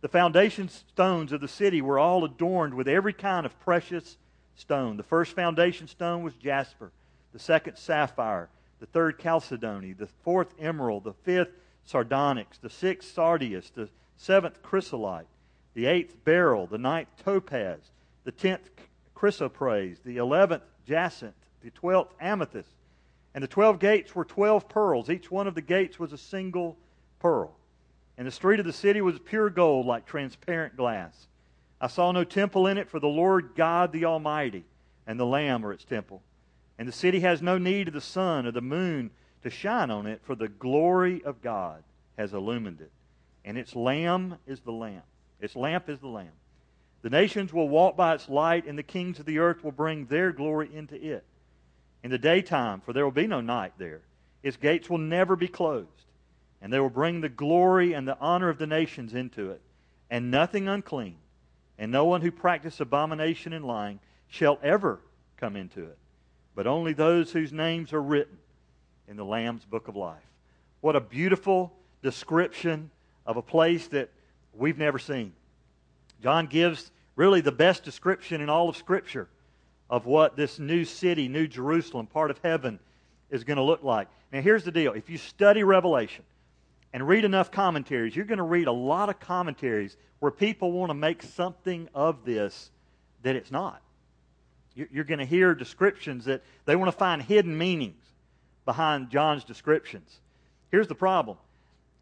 The 0.00 0.08
foundation 0.08 0.68
stones 0.68 1.32
of 1.32 1.40
the 1.40 1.48
city 1.48 1.82
were 1.82 1.98
all 1.98 2.24
adorned 2.24 2.74
with 2.74 2.88
every 2.88 3.12
kind 3.12 3.44
of 3.44 3.58
precious 3.60 4.16
stone. 4.54 4.96
The 4.96 5.02
first 5.02 5.36
foundation 5.36 5.88
stone 5.88 6.22
was 6.22 6.34
jasper, 6.34 6.90
the 7.32 7.38
second 7.38 7.76
sapphire, 7.76 8.48
the 8.78 8.86
third 8.86 9.18
chalcedony, 9.18 9.92
the 9.92 10.08
fourth 10.24 10.54
emerald, 10.58 11.04
the 11.04 11.12
fifth 11.12 11.52
sardonyx, 11.84 12.58
the 12.58 12.70
sixth 12.70 13.12
sardius, 13.12 13.70
the 13.70 13.88
seventh 14.16 14.62
chrysolite, 14.62 15.26
the 15.74 15.86
eighth 15.86 16.24
beryl, 16.24 16.66
the 16.66 16.78
ninth 16.78 17.08
topaz, 17.22 17.80
the 18.24 18.32
tenth 18.32 18.70
chrysoprase, 19.14 20.02
the 20.02 20.16
eleventh 20.16 20.62
jacinth, 20.86 21.34
the 21.62 21.70
twelfth 21.70 22.14
amethyst. 22.20 22.74
And 23.34 23.44
the 23.44 23.48
twelve 23.48 23.78
gates 23.78 24.14
were 24.14 24.24
twelve 24.24 24.68
pearls. 24.68 25.08
Each 25.08 25.30
one 25.30 25.46
of 25.46 25.54
the 25.54 25.60
gates 25.62 25.98
was 25.98 26.12
a 26.12 26.18
single 26.18 26.76
pearl. 27.20 27.54
And 28.18 28.26
the 28.26 28.32
street 28.32 28.60
of 28.60 28.66
the 28.66 28.72
city 28.72 29.00
was 29.00 29.18
pure 29.18 29.50
gold, 29.50 29.86
like 29.86 30.04
transparent 30.04 30.76
glass. 30.76 31.28
I 31.80 31.86
saw 31.86 32.12
no 32.12 32.24
temple 32.24 32.66
in 32.66 32.76
it, 32.76 32.90
for 32.90 33.00
the 33.00 33.08
Lord 33.08 33.52
God 33.54 33.92
the 33.92 34.04
Almighty 34.04 34.64
and 35.06 35.18
the 35.18 35.26
Lamb 35.26 35.64
are 35.64 35.72
its 35.72 35.84
temple. 35.84 36.22
And 36.78 36.86
the 36.86 36.92
city 36.92 37.20
has 37.20 37.40
no 37.40 37.56
need 37.56 37.88
of 37.88 37.94
the 37.94 38.00
sun 38.00 38.46
or 38.46 38.52
the 38.52 38.60
moon 38.60 39.10
to 39.42 39.50
shine 39.50 39.90
on 39.90 40.06
it, 40.06 40.20
for 40.22 40.34
the 40.34 40.48
glory 40.48 41.24
of 41.24 41.40
God 41.40 41.82
has 42.18 42.34
illumined 42.34 42.80
it. 42.80 42.90
And 43.44 43.56
its 43.56 43.74
lamb 43.74 44.36
is 44.46 44.60
the 44.60 44.72
lamp. 44.72 45.04
Its 45.40 45.56
lamp 45.56 45.88
is 45.88 45.98
the 46.00 46.08
lamb. 46.08 46.32
The 47.00 47.08
nations 47.08 47.52
will 47.52 47.68
walk 47.68 47.96
by 47.96 48.14
its 48.14 48.28
light, 48.28 48.66
and 48.66 48.76
the 48.76 48.82
kings 48.82 49.18
of 49.18 49.24
the 49.24 49.38
earth 49.38 49.64
will 49.64 49.72
bring 49.72 50.04
their 50.04 50.32
glory 50.32 50.68
into 50.74 50.96
it. 50.96 51.24
In 52.02 52.10
the 52.10 52.18
daytime, 52.18 52.80
for 52.80 52.92
there 52.92 53.04
will 53.04 53.10
be 53.10 53.26
no 53.26 53.40
night 53.40 53.72
there, 53.78 54.00
its 54.42 54.56
gates 54.56 54.88
will 54.88 54.98
never 54.98 55.36
be 55.36 55.48
closed. 55.48 55.88
And 56.62 56.72
they 56.72 56.80
will 56.80 56.90
bring 56.90 57.20
the 57.20 57.28
glory 57.28 57.92
and 57.94 58.06
the 58.06 58.18
honor 58.18 58.48
of 58.48 58.58
the 58.58 58.66
nations 58.66 59.14
into 59.14 59.50
it. 59.50 59.60
And 60.10 60.30
nothing 60.30 60.68
unclean 60.68 61.16
and 61.80 61.90
no 61.90 62.04
one 62.04 62.20
who 62.20 62.30
practices 62.30 62.82
abomination 62.82 63.54
and 63.54 63.64
lying 63.64 63.98
shall 64.28 64.58
ever 64.62 65.00
come 65.38 65.56
into 65.56 65.82
it, 65.82 65.96
but 66.54 66.66
only 66.66 66.92
those 66.92 67.32
whose 67.32 67.54
names 67.54 67.94
are 67.94 68.02
written 68.02 68.36
in 69.08 69.16
the 69.16 69.24
Lamb's 69.24 69.64
book 69.64 69.88
of 69.88 69.96
life. 69.96 70.22
What 70.82 70.94
a 70.94 71.00
beautiful 71.00 71.72
description 72.02 72.90
of 73.24 73.38
a 73.38 73.42
place 73.42 73.88
that 73.88 74.10
we've 74.52 74.76
never 74.76 74.98
seen. 74.98 75.32
John 76.22 76.46
gives 76.46 76.90
really 77.16 77.40
the 77.40 77.50
best 77.50 77.82
description 77.82 78.42
in 78.42 78.50
all 78.50 78.68
of 78.68 78.76
Scripture 78.76 79.26
of 79.90 80.06
what 80.06 80.36
this 80.36 80.58
new 80.58 80.86
city, 80.86 81.28
New 81.28 81.46
Jerusalem, 81.46 82.06
part 82.06 82.30
of 82.30 82.38
heaven, 82.42 82.78
is 83.28 83.44
going 83.44 83.58
to 83.58 83.62
look 83.62 83.82
like. 83.82 84.08
Now, 84.32 84.40
here's 84.40 84.64
the 84.64 84.72
deal 84.72 84.92
if 84.94 85.10
you 85.10 85.18
study 85.18 85.62
Revelation, 85.64 86.24
and 86.92 87.06
read 87.06 87.24
enough 87.24 87.50
commentaries, 87.50 88.16
you're 88.16 88.24
going 88.24 88.38
to 88.38 88.44
read 88.44 88.66
a 88.66 88.72
lot 88.72 89.08
of 89.08 89.20
commentaries 89.20 89.96
where 90.18 90.32
people 90.32 90.72
want 90.72 90.90
to 90.90 90.94
make 90.94 91.22
something 91.22 91.88
of 91.94 92.24
this 92.24 92.70
that 93.22 93.36
it's 93.36 93.50
not. 93.50 93.80
You're 94.74 95.04
going 95.04 95.18
to 95.18 95.26
hear 95.26 95.54
descriptions 95.54 96.24
that 96.24 96.42
they 96.64 96.76
want 96.76 96.90
to 96.90 96.96
find 96.96 97.20
hidden 97.20 97.56
meanings 97.56 98.02
behind 98.64 99.10
John's 99.10 99.44
descriptions. 99.44 100.20
Here's 100.70 100.88
the 100.88 100.94
problem 100.94 101.36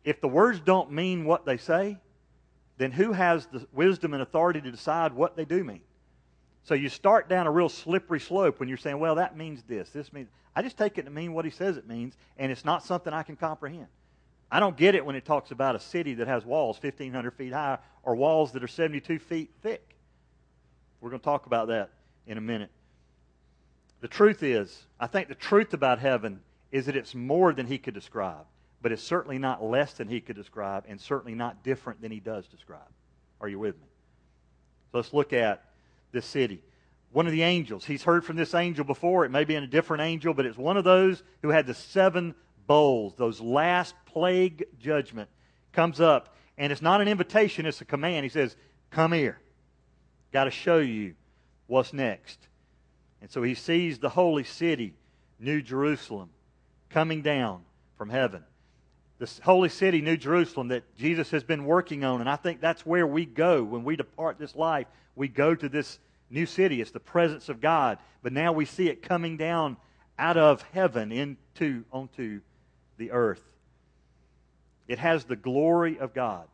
if 0.04 0.20
the 0.20 0.28
words 0.28 0.60
don't 0.60 0.92
mean 0.92 1.24
what 1.24 1.44
they 1.44 1.56
say, 1.56 1.98
then 2.76 2.92
who 2.92 3.12
has 3.12 3.46
the 3.46 3.66
wisdom 3.72 4.14
and 4.14 4.22
authority 4.22 4.60
to 4.60 4.70
decide 4.70 5.12
what 5.12 5.36
they 5.36 5.44
do 5.44 5.64
mean? 5.64 5.80
So 6.68 6.74
you 6.74 6.90
start 6.90 7.30
down 7.30 7.46
a 7.46 7.50
real 7.50 7.70
slippery 7.70 8.20
slope 8.20 8.60
when 8.60 8.68
you're 8.68 8.76
saying, 8.76 8.98
well, 8.98 9.14
that 9.14 9.38
means 9.38 9.62
this. 9.62 9.88
This 9.88 10.12
means. 10.12 10.28
I 10.54 10.60
just 10.60 10.76
take 10.76 10.98
it 10.98 11.04
to 11.04 11.10
mean 11.10 11.32
what 11.32 11.46
he 11.46 11.50
says 11.50 11.78
it 11.78 11.88
means, 11.88 12.14
and 12.36 12.52
it's 12.52 12.62
not 12.62 12.84
something 12.84 13.10
I 13.10 13.22
can 13.22 13.36
comprehend. 13.36 13.86
I 14.50 14.60
don't 14.60 14.76
get 14.76 14.94
it 14.94 15.06
when 15.06 15.16
it 15.16 15.24
talks 15.24 15.50
about 15.50 15.76
a 15.76 15.80
city 15.80 16.12
that 16.14 16.28
has 16.28 16.44
walls 16.44 16.76
1,500 16.82 17.30
feet 17.32 17.54
high 17.54 17.78
or 18.02 18.16
walls 18.16 18.52
that 18.52 18.62
are 18.62 18.68
72 18.68 19.18
feet 19.18 19.50
thick. 19.62 19.96
We're 21.00 21.08
going 21.08 21.20
to 21.20 21.24
talk 21.24 21.46
about 21.46 21.68
that 21.68 21.88
in 22.26 22.36
a 22.36 22.42
minute. 22.42 22.70
The 24.02 24.08
truth 24.08 24.42
is, 24.42 24.84
I 25.00 25.06
think 25.06 25.28
the 25.28 25.34
truth 25.34 25.72
about 25.72 26.00
heaven 26.00 26.40
is 26.70 26.84
that 26.84 26.96
it's 26.96 27.14
more 27.14 27.54
than 27.54 27.64
he 27.64 27.78
could 27.78 27.94
describe, 27.94 28.44
but 28.82 28.92
it's 28.92 29.02
certainly 29.02 29.38
not 29.38 29.64
less 29.64 29.94
than 29.94 30.06
he 30.06 30.20
could 30.20 30.36
describe, 30.36 30.84
and 30.86 31.00
certainly 31.00 31.34
not 31.34 31.64
different 31.64 32.02
than 32.02 32.12
he 32.12 32.20
does 32.20 32.46
describe. 32.46 32.90
Are 33.40 33.48
you 33.48 33.58
with 33.58 33.76
me? 33.76 33.88
So 34.92 34.98
let's 34.98 35.14
look 35.14 35.32
at 35.32 35.64
this 36.12 36.26
city. 36.26 36.62
One 37.10 37.26
of 37.26 37.32
the 37.32 37.42
angels, 37.42 37.84
he's 37.84 38.02
heard 38.02 38.24
from 38.24 38.36
this 38.36 38.54
angel 38.54 38.84
before. 38.84 39.24
It 39.24 39.30
may 39.30 39.44
be 39.44 39.54
in 39.54 39.64
a 39.64 39.68
different 39.68 40.02
angel, 40.02 40.34
but 40.34 40.46
it's 40.46 40.58
one 40.58 40.76
of 40.76 40.84
those 40.84 41.22
who 41.42 41.48
had 41.48 41.66
the 41.66 41.74
seven 41.74 42.34
bowls, 42.66 43.14
those 43.16 43.40
last 43.40 43.94
plague 44.04 44.64
judgment, 44.78 45.28
comes 45.72 46.00
up. 46.00 46.36
And 46.58 46.72
it's 46.72 46.82
not 46.82 47.00
an 47.00 47.08
invitation, 47.08 47.66
it's 47.66 47.80
a 47.80 47.84
command. 47.84 48.24
He 48.24 48.28
says, 48.28 48.56
Come 48.90 49.12
here. 49.12 49.38
Got 50.32 50.44
to 50.44 50.50
show 50.50 50.78
you 50.78 51.14
what's 51.66 51.92
next. 51.92 52.38
And 53.20 53.30
so 53.30 53.42
he 53.42 53.54
sees 53.54 53.98
the 53.98 54.08
holy 54.08 54.44
city, 54.44 54.94
New 55.38 55.62
Jerusalem, 55.62 56.30
coming 56.90 57.22
down 57.22 57.62
from 57.96 58.10
heaven. 58.10 58.44
This 59.18 59.40
holy 59.40 59.68
city, 59.68 60.00
New 60.00 60.16
Jerusalem, 60.16 60.68
that 60.68 60.94
Jesus 60.96 61.30
has 61.30 61.42
been 61.42 61.64
working 61.64 62.04
on. 62.04 62.20
And 62.20 62.30
I 62.30 62.36
think 62.36 62.60
that's 62.60 62.86
where 62.86 63.06
we 63.06 63.24
go 63.24 63.64
when 63.64 63.82
we 63.82 63.96
depart 63.96 64.38
this 64.38 64.54
life. 64.54 64.86
We 65.18 65.28
go 65.28 65.54
to 65.54 65.68
this 65.68 65.98
new 66.30 66.46
city. 66.46 66.80
It's 66.80 66.92
the 66.92 67.00
presence 67.00 67.48
of 67.48 67.60
God. 67.60 67.98
But 68.22 68.32
now 68.32 68.52
we 68.52 68.64
see 68.64 68.88
it 68.88 69.02
coming 69.02 69.36
down 69.36 69.76
out 70.18 70.36
of 70.36 70.62
heaven 70.72 71.12
into 71.12 71.84
onto 71.92 72.40
the 72.96 73.10
earth. 73.10 73.42
It 74.86 74.98
has 74.98 75.24
the 75.24 75.36
glory 75.36 75.98
of 75.98 76.14
God. 76.14 76.46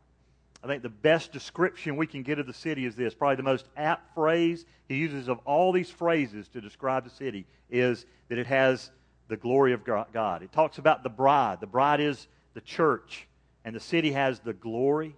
I 0.63 0.67
think 0.67 0.83
the 0.83 0.89
best 0.89 1.31
description 1.31 1.97
we 1.97 2.07
can 2.07 2.23
get 2.23 2.39
of 2.39 2.47
the 2.47 2.55
city 2.55 2.87
is 2.87 2.97
this. 2.97 3.15
Probably 3.15 3.37
the 3.37 3.43
most 3.43 3.67
apt 3.77 4.15
phrase 4.15 4.65
he 4.89 4.97
uses 4.97 5.29
of 5.29 5.39
all 5.45 5.73
these 5.73 5.91
phrases 5.91 6.49
to 6.49 6.61
describe 6.61 7.05
the 7.05 7.11
city 7.11 7.45
is 7.71 8.07
that 8.29 8.39
it 8.39 8.47
has 8.47 8.91
the 9.29 9.37
glory 9.37 9.75
of 9.75 9.85
God. 9.85 10.43
It 10.43 10.53
talks 10.53 10.79
about 10.79 11.03
the 11.03 11.11
bride. 11.11 11.61
The 11.61 11.67
bride 11.67 12.01
is 12.01 12.27
the 12.55 12.63
church, 12.63 13.27
and 13.65 13.77
the 13.77 13.81
city 13.81 14.13
has 14.13 14.41
the 14.41 14.55
glory 14.55 15.15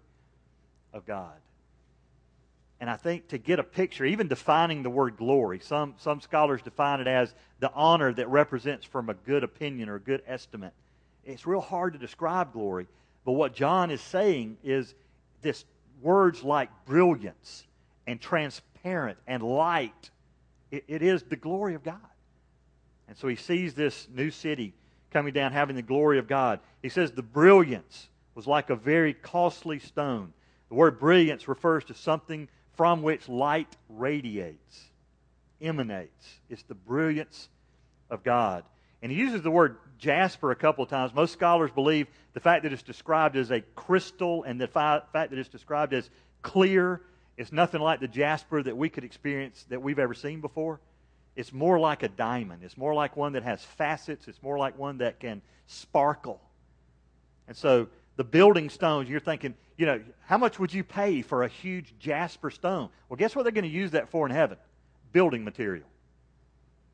of 0.93 1.07
God. 1.07 1.35
And 2.81 2.91
I 2.91 2.97
think 2.97 3.29
to 3.29 3.39
get 3.39 3.59
a 3.59 3.65
picture, 3.65 4.05
even 4.05 4.29
defining 4.29 4.83
the 4.83 4.91
word 4.91 5.17
glory, 5.17 5.61
some, 5.61 5.95
some 5.99 6.21
scholars 6.21 6.61
define 6.62 7.01
it 7.01 7.07
as 7.07 7.35
the 7.59 7.73
honor 7.73 8.12
that 8.12 8.29
represents 8.29 8.85
from 8.85 9.09
a 9.09 9.15
good 9.15 9.43
opinion 9.43 9.89
or 9.89 9.95
a 9.95 10.01
good 10.01 10.23
estimate. 10.27 10.75
It's 11.25 11.47
real 11.47 11.61
hard 11.61 11.95
to 11.95 11.99
describe 11.99 12.53
glory. 12.53 12.87
But 13.25 13.33
what 13.33 13.55
John 13.55 13.91
is 13.91 14.01
saying 14.01 14.59
is 14.62 14.95
this 15.43 15.65
words 16.03 16.45
like 16.45 16.69
brilliance 16.85 17.65
and 18.07 18.21
transparent 18.21 19.19
and 19.27 19.43
light. 19.43 20.11
it, 20.71 20.85
it 20.87 21.03
is 21.03 21.23
the 21.23 21.37
glory 21.37 21.75
of 21.75 21.83
God. 21.83 21.99
And 23.09 23.17
so 23.17 23.29
he 23.29 23.37
sees 23.37 23.75
this 23.75 24.09
new 24.12 24.31
city 24.31 24.75
coming 25.11 25.33
down 25.33 25.53
having 25.53 25.77
the 25.77 25.83
glory 25.83 26.19
of 26.19 26.29
God. 26.29 26.61
He 26.83 26.89
says 26.89 27.12
the 27.12 27.23
brilliance 27.23 28.09
was 28.35 28.47
like 28.47 28.71
a 28.71 28.77
very 28.77 29.15
costly 29.15 29.79
stone. 29.79 30.33
The 30.69 30.75
word 30.75 30.99
brilliance 30.99 31.49
refers 31.49 31.85
to 31.85 31.95
something 31.95 32.49
from 32.77 33.03
which 33.03 33.29
light 33.29 33.75
radiates, 33.89 34.85
emanates. 35.61 36.41
It's 36.49 36.62
the 36.65 36.75
brilliance 36.75 37.49
of 38.11 38.23
God. 38.23 38.65
And 39.03 39.11
he 39.11 39.19
uses 39.19 39.43
the 39.43 39.51
word 39.51 39.79
jasper 39.99 40.51
a 40.51 40.57
couple 40.57 40.85
of 40.85 40.91
times. 40.91 41.15
Most 41.15 41.33
scholars 41.33 41.71
believe 41.71 42.07
the 42.35 42.41
fact 42.41 42.62
that 42.65 42.73
it's 42.73 42.83
described 42.83 43.37
as 43.37 43.51
a 43.51 43.61
crystal 43.75 44.43
and 44.45 44.61
the 44.61 44.69
fact 44.69 45.12
that 45.12 45.33
it's 45.33 45.49
described 45.49 45.93
as 45.95 46.09
clear 46.43 47.01
is 47.37 47.53
nothing 47.53 47.81
like 47.81 48.01
the 48.01 48.09
jasper 48.09 48.62
that 48.62 48.77
we 48.77 48.89
could 48.89 49.05
experience 49.05 49.65
that 49.69 49.83
we've 49.83 49.99
ever 49.99 50.15
seen 50.15 50.41
before. 50.41 50.81
It's 51.35 51.53
more 51.53 51.79
like 51.79 52.03
a 52.03 52.09
diamond. 52.09 52.62
It's 52.62 52.79
more 52.79 52.95
like 52.95 53.17
one 53.17 53.33
that 53.33 53.43
has 53.43 53.62
facets. 53.62 54.27
It's 54.27 54.43
more 54.43 54.59
like 54.59 54.79
one 54.79 54.99
that 54.99 55.21
can 55.21 55.43
sparkle. 55.67 56.41
And 57.47 57.57
so 57.57 57.89
the 58.17 58.25
building 58.25 58.71
stones, 58.71 59.09
you're 59.11 59.21
thinking, 59.21 59.55
you 59.77 59.87
know, 59.87 60.01
how 60.25 60.39
much 60.39 60.59
would 60.59 60.73
you 60.73 60.83
pay 60.83 61.23
for 61.23 61.43
a 61.43 61.49
huge 61.49 61.95
jasper 61.99 62.51
stone? 62.51 62.89
Well, 63.09 63.17
guess 63.17 63.37
what 63.37 63.43
they're 63.43 63.53
going 63.53 63.65
to 63.65 63.71
use 63.71 63.91
that 63.93 64.09
for 64.09 64.27
in 64.27 64.35
heaven? 64.35 64.57
Building 65.12 65.45
material. 65.45 65.87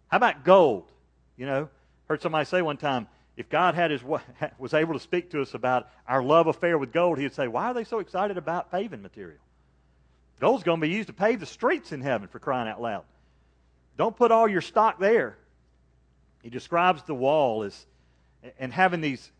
How 0.08 0.16
about 0.16 0.44
gold? 0.44 0.90
You 1.36 1.46
know, 1.46 1.68
heard 2.08 2.20
somebody 2.20 2.44
say 2.44 2.60
one 2.60 2.76
time, 2.76 3.08
if 3.36 3.48
God 3.48 3.74
had 3.74 3.90
his 3.90 4.02
was 4.58 4.74
able 4.74 4.94
to 4.94 5.00
speak 5.00 5.30
to 5.30 5.40
us 5.40 5.54
about 5.54 5.88
our 6.06 6.22
love 6.22 6.48
affair 6.48 6.76
with 6.76 6.92
gold, 6.92 7.18
he'd 7.18 7.34
say, 7.34 7.48
"Why 7.48 7.66
are 7.66 7.74
they 7.74 7.84
so 7.84 8.00
excited 8.00 8.36
about 8.36 8.70
paving 8.70 9.00
material? 9.00 9.38
Gold's 10.40 10.64
going 10.64 10.80
to 10.80 10.86
be 10.86 10.92
used 10.92 11.06
to 11.06 11.12
pave 11.12 11.40
the 11.40 11.46
streets 11.46 11.92
in 11.92 12.02
heaven 12.02 12.28
for 12.28 12.40
crying 12.40 12.68
out 12.68 12.82
loud. 12.82 13.04
Don't 13.96 14.14
put 14.14 14.30
all 14.32 14.48
your 14.48 14.60
stock 14.60 14.98
there." 14.98 15.38
He 16.42 16.50
describes 16.50 17.04
the 17.04 17.14
wall 17.14 17.62
as 17.62 17.86
and 18.58 18.72
having 18.72 19.00
these 19.00 19.30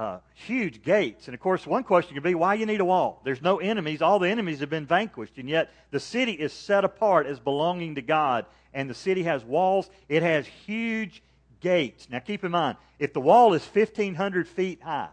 uh, 0.00 0.18
huge 0.32 0.82
gates. 0.82 1.28
And 1.28 1.34
of 1.34 1.40
course, 1.40 1.66
one 1.66 1.84
question 1.84 2.14
could 2.14 2.22
be 2.22 2.34
why 2.34 2.54
you 2.54 2.64
need 2.64 2.80
a 2.80 2.84
wall? 2.86 3.20
There's 3.22 3.42
no 3.42 3.58
enemies. 3.58 4.00
All 4.00 4.18
the 4.18 4.30
enemies 4.30 4.60
have 4.60 4.70
been 4.70 4.86
vanquished. 4.86 5.36
And 5.36 5.46
yet, 5.46 5.70
the 5.90 6.00
city 6.00 6.32
is 6.32 6.54
set 6.54 6.86
apart 6.86 7.26
as 7.26 7.38
belonging 7.38 7.96
to 7.96 8.02
God. 8.02 8.46
And 8.72 8.88
the 8.88 8.94
city 8.94 9.24
has 9.24 9.44
walls, 9.44 9.90
it 10.08 10.22
has 10.22 10.46
huge 10.46 11.22
gates. 11.60 12.08
Now, 12.08 12.18
keep 12.20 12.44
in 12.44 12.50
mind, 12.50 12.78
if 12.98 13.12
the 13.12 13.20
wall 13.20 13.52
is 13.52 13.62
1,500 13.62 14.48
feet 14.48 14.82
high, 14.82 15.10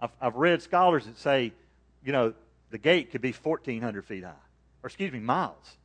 I've, 0.00 0.10
I've 0.20 0.34
read 0.34 0.60
scholars 0.60 1.06
that 1.06 1.16
say, 1.16 1.52
you 2.04 2.10
know, 2.10 2.34
the 2.70 2.78
gate 2.78 3.12
could 3.12 3.20
be 3.20 3.30
1,400 3.30 4.04
feet 4.04 4.24
high. 4.24 4.32
Or, 4.82 4.88
excuse 4.88 5.12
me, 5.12 5.20
miles. 5.20 5.76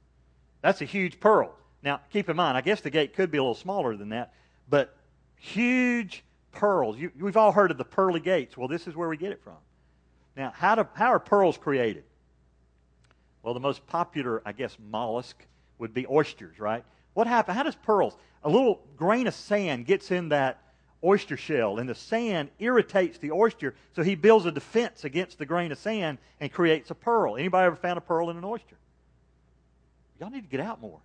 That's 0.63 0.81
a 0.81 0.85
huge 0.85 1.19
pearl. 1.19 1.53
Now, 1.83 2.01
keep 2.11 2.27
in 2.27 2.37
mind, 2.37 2.57
I 2.57 2.61
guess 2.61 2.81
the 2.81 2.89
gate 2.89 3.13
could 3.15 3.29
be 3.29 3.37
a 3.37 3.43
little 3.43 3.53
smaller 3.53 3.95
than 3.95 4.09
that, 4.09 4.33
but 4.67 4.95
huge 5.35 6.23
pearls. 6.53 6.97
You, 6.97 7.11
we've 7.19 7.37
all 7.37 7.51
heard 7.51 7.71
of 7.71 7.77
the 7.77 7.83
pearly 7.83 8.19
gates. 8.19 8.55
Well, 8.55 8.67
this 8.67 8.87
is 8.87 8.95
where 8.95 9.09
we 9.09 9.17
get 9.17 9.31
it 9.31 9.41
from. 9.43 9.57
Now, 10.37 10.53
how, 10.55 10.75
do, 10.75 10.87
how 10.93 11.07
are 11.07 11.19
pearls 11.19 11.57
created? 11.57 12.03
Well, 13.41 13.53
the 13.53 13.59
most 13.59 13.85
popular, 13.87 14.41
I 14.45 14.53
guess, 14.53 14.77
mollusk 14.89 15.35
would 15.77 15.93
be 15.93 16.07
oysters, 16.07 16.59
right? 16.59 16.83
What 17.13 17.27
happens? 17.27 17.57
How 17.57 17.63
does 17.63 17.75
pearls? 17.75 18.15
A 18.43 18.49
little 18.49 18.81
grain 18.95 19.27
of 19.27 19.33
sand 19.33 19.85
gets 19.85 20.11
in 20.11 20.29
that 20.29 20.61
oyster 21.03 21.35
shell, 21.35 21.79
and 21.79 21.89
the 21.89 21.95
sand 21.95 22.49
irritates 22.59 23.17
the 23.17 23.31
oyster, 23.31 23.75
so 23.93 24.03
he 24.03 24.15
builds 24.15 24.45
a 24.45 24.51
defense 24.51 25.03
against 25.03 25.37
the 25.37 25.45
grain 25.45 25.71
of 25.71 25.77
sand 25.77 26.17
and 26.39 26.51
creates 26.51 26.89
a 26.91 26.95
pearl. 26.95 27.35
Anybody 27.35 27.65
ever 27.65 27.75
found 27.75 27.97
a 27.97 28.01
pearl 28.01 28.29
in 28.29 28.37
an 28.37 28.45
oyster? 28.45 28.77
Y'all 30.19 30.29
need 30.29 30.43
to 30.43 30.49
get 30.49 30.61
out 30.61 30.79
more. 30.79 30.99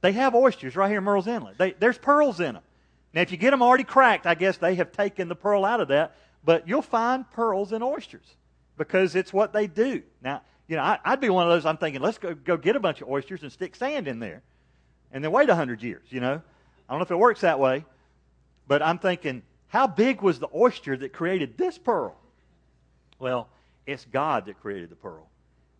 They 0.00 0.12
have 0.12 0.34
oysters 0.34 0.76
right 0.76 0.88
here 0.88 0.98
in 0.98 1.04
Murrells 1.04 1.26
Inlet. 1.26 1.58
They, 1.58 1.72
there's 1.72 1.98
pearls 1.98 2.38
in 2.40 2.54
them. 2.54 2.62
Now, 3.12 3.22
if 3.22 3.30
you 3.30 3.36
get 3.36 3.50
them 3.50 3.62
already 3.62 3.84
cracked, 3.84 4.26
I 4.26 4.34
guess 4.34 4.58
they 4.58 4.74
have 4.76 4.92
taken 4.92 5.28
the 5.28 5.34
pearl 5.34 5.64
out 5.64 5.80
of 5.80 5.88
that. 5.88 6.16
But 6.44 6.68
you'll 6.68 6.82
find 6.82 7.28
pearls 7.30 7.72
in 7.72 7.82
oysters 7.82 8.36
because 8.76 9.14
it's 9.14 9.32
what 9.32 9.52
they 9.52 9.66
do. 9.66 10.02
Now, 10.22 10.42
you 10.68 10.76
know, 10.76 10.82
I, 10.82 11.10
would 11.10 11.20
be 11.20 11.30
one 11.30 11.46
of 11.46 11.52
those. 11.52 11.66
I'm 11.66 11.78
thinking, 11.78 12.00
let's 12.00 12.18
go, 12.18 12.34
go 12.34 12.56
get 12.56 12.76
a 12.76 12.80
bunch 12.80 13.00
of 13.00 13.08
oysters 13.08 13.42
and 13.42 13.50
stick 13.50 13.74
sand 13.74 14.06
in 14.06 14.20
there, 14.20 14.42
and 15.12 15.24
then 15.24 15.32
wait 15.32 15.48
a 15.48 15.54
hundred 15.54 15.82
years. 15.82 16.06
You 16.10 16.20
know, 16.20 16.42
I 16.88 16.92
don't 16.92 16.98
know 16.98 17.04
if 17.04 17.10
it 17.10 17.18
works 17.18 17.40
that 17.40 17.58
way, 17.58 17.84
but 18.66 18.82
I'm 18.82 18.98
thinking, 18.98 19.42
how 19.68 19.86
big 19.86 20.22
was 20.22 20.38
the 20.38 20.48
oyster 20.54 20.96
that 20.96 21.12
created 21.12 21.56
this 21.56 21.78
pearl? 21.78 22.16
Well, 23.18 23.48
it's 23.86 24.04
God 24.04 24.46
that 24.46 24.60
created 24.60 24.90
the 24.90 24.96
pearl, 24.96 25.28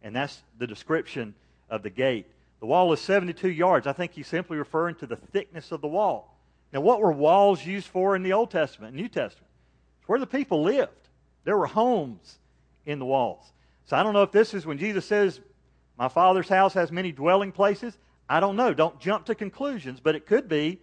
and 0.03 0.17
that's 0.17 0.43
the 0.59 0.67
description 0.67 1.35
of 1.71 1.83
the 1.83 1.91
gate. 1.91 2.27
The 2.61 2.67
wall 2.67 2.93
is 2.93 3.01
72 3.01 3.49
yards. 3.49 3.87
I 3.87 3.93
think 3.93 4.13
he's 4.13 4.27
simply 4.27 4.57
referring 4.57 4.97
to 4.97 5.07
the 5.07 5.17
thickness 5.17 5.71
of 5.71 5.81
the 5.81 5.89
wall. 5.89 6.38
Now, 6.73 6.81
what 6.81 7.01
were 7.01 7.13
walls 7.13 7.65
used 7.65 7.87
for 7.87 8.15
in 8.15 8.23
the 8.23 8.33
Old 8.33 8.51
Testament, 8.51 8.95
New 8.95 9.09
Testament? 9.09 9.51
It's 10.01 10.09
where 10.09 10.19
the 10.19 10.27
people 10.27 10.63
lived. 10.63 11.09
There 11.45 11.57
were 11.57 11.67
homes 11.67 12.39
in 12.85 12.99
the 12.99 13.07
walls. 13.07 13.53
So 13.87 13.97
I 13.97 14.03
don't 14.03 14.13
know 14.13 14.23
if 14.23 14.33
this 14.33 14.53
is 14.53 14.67
when 14.67 14.79
Jesus 14.79 15.07
says, 15.07 15.41
My 15.97 16.09
Father's 16.09 16.49
house 16.49 16.75
has 16.75 16.93
many 16.93 17.11
dwelling 17.13 17.53
places. 17.53 17.97
I 18.29 18.41
don't 18.41 18.57
know. 18.57 18.75
Don't 18.75 19.01
jump 19.01 19.27
to 19.27 19.35
conclusions, 19.35 20.01
but 20.01 20.15
it 20.15 20.27
could 20.27 20.49
be 20.49 20.81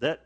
that 0.00 0.20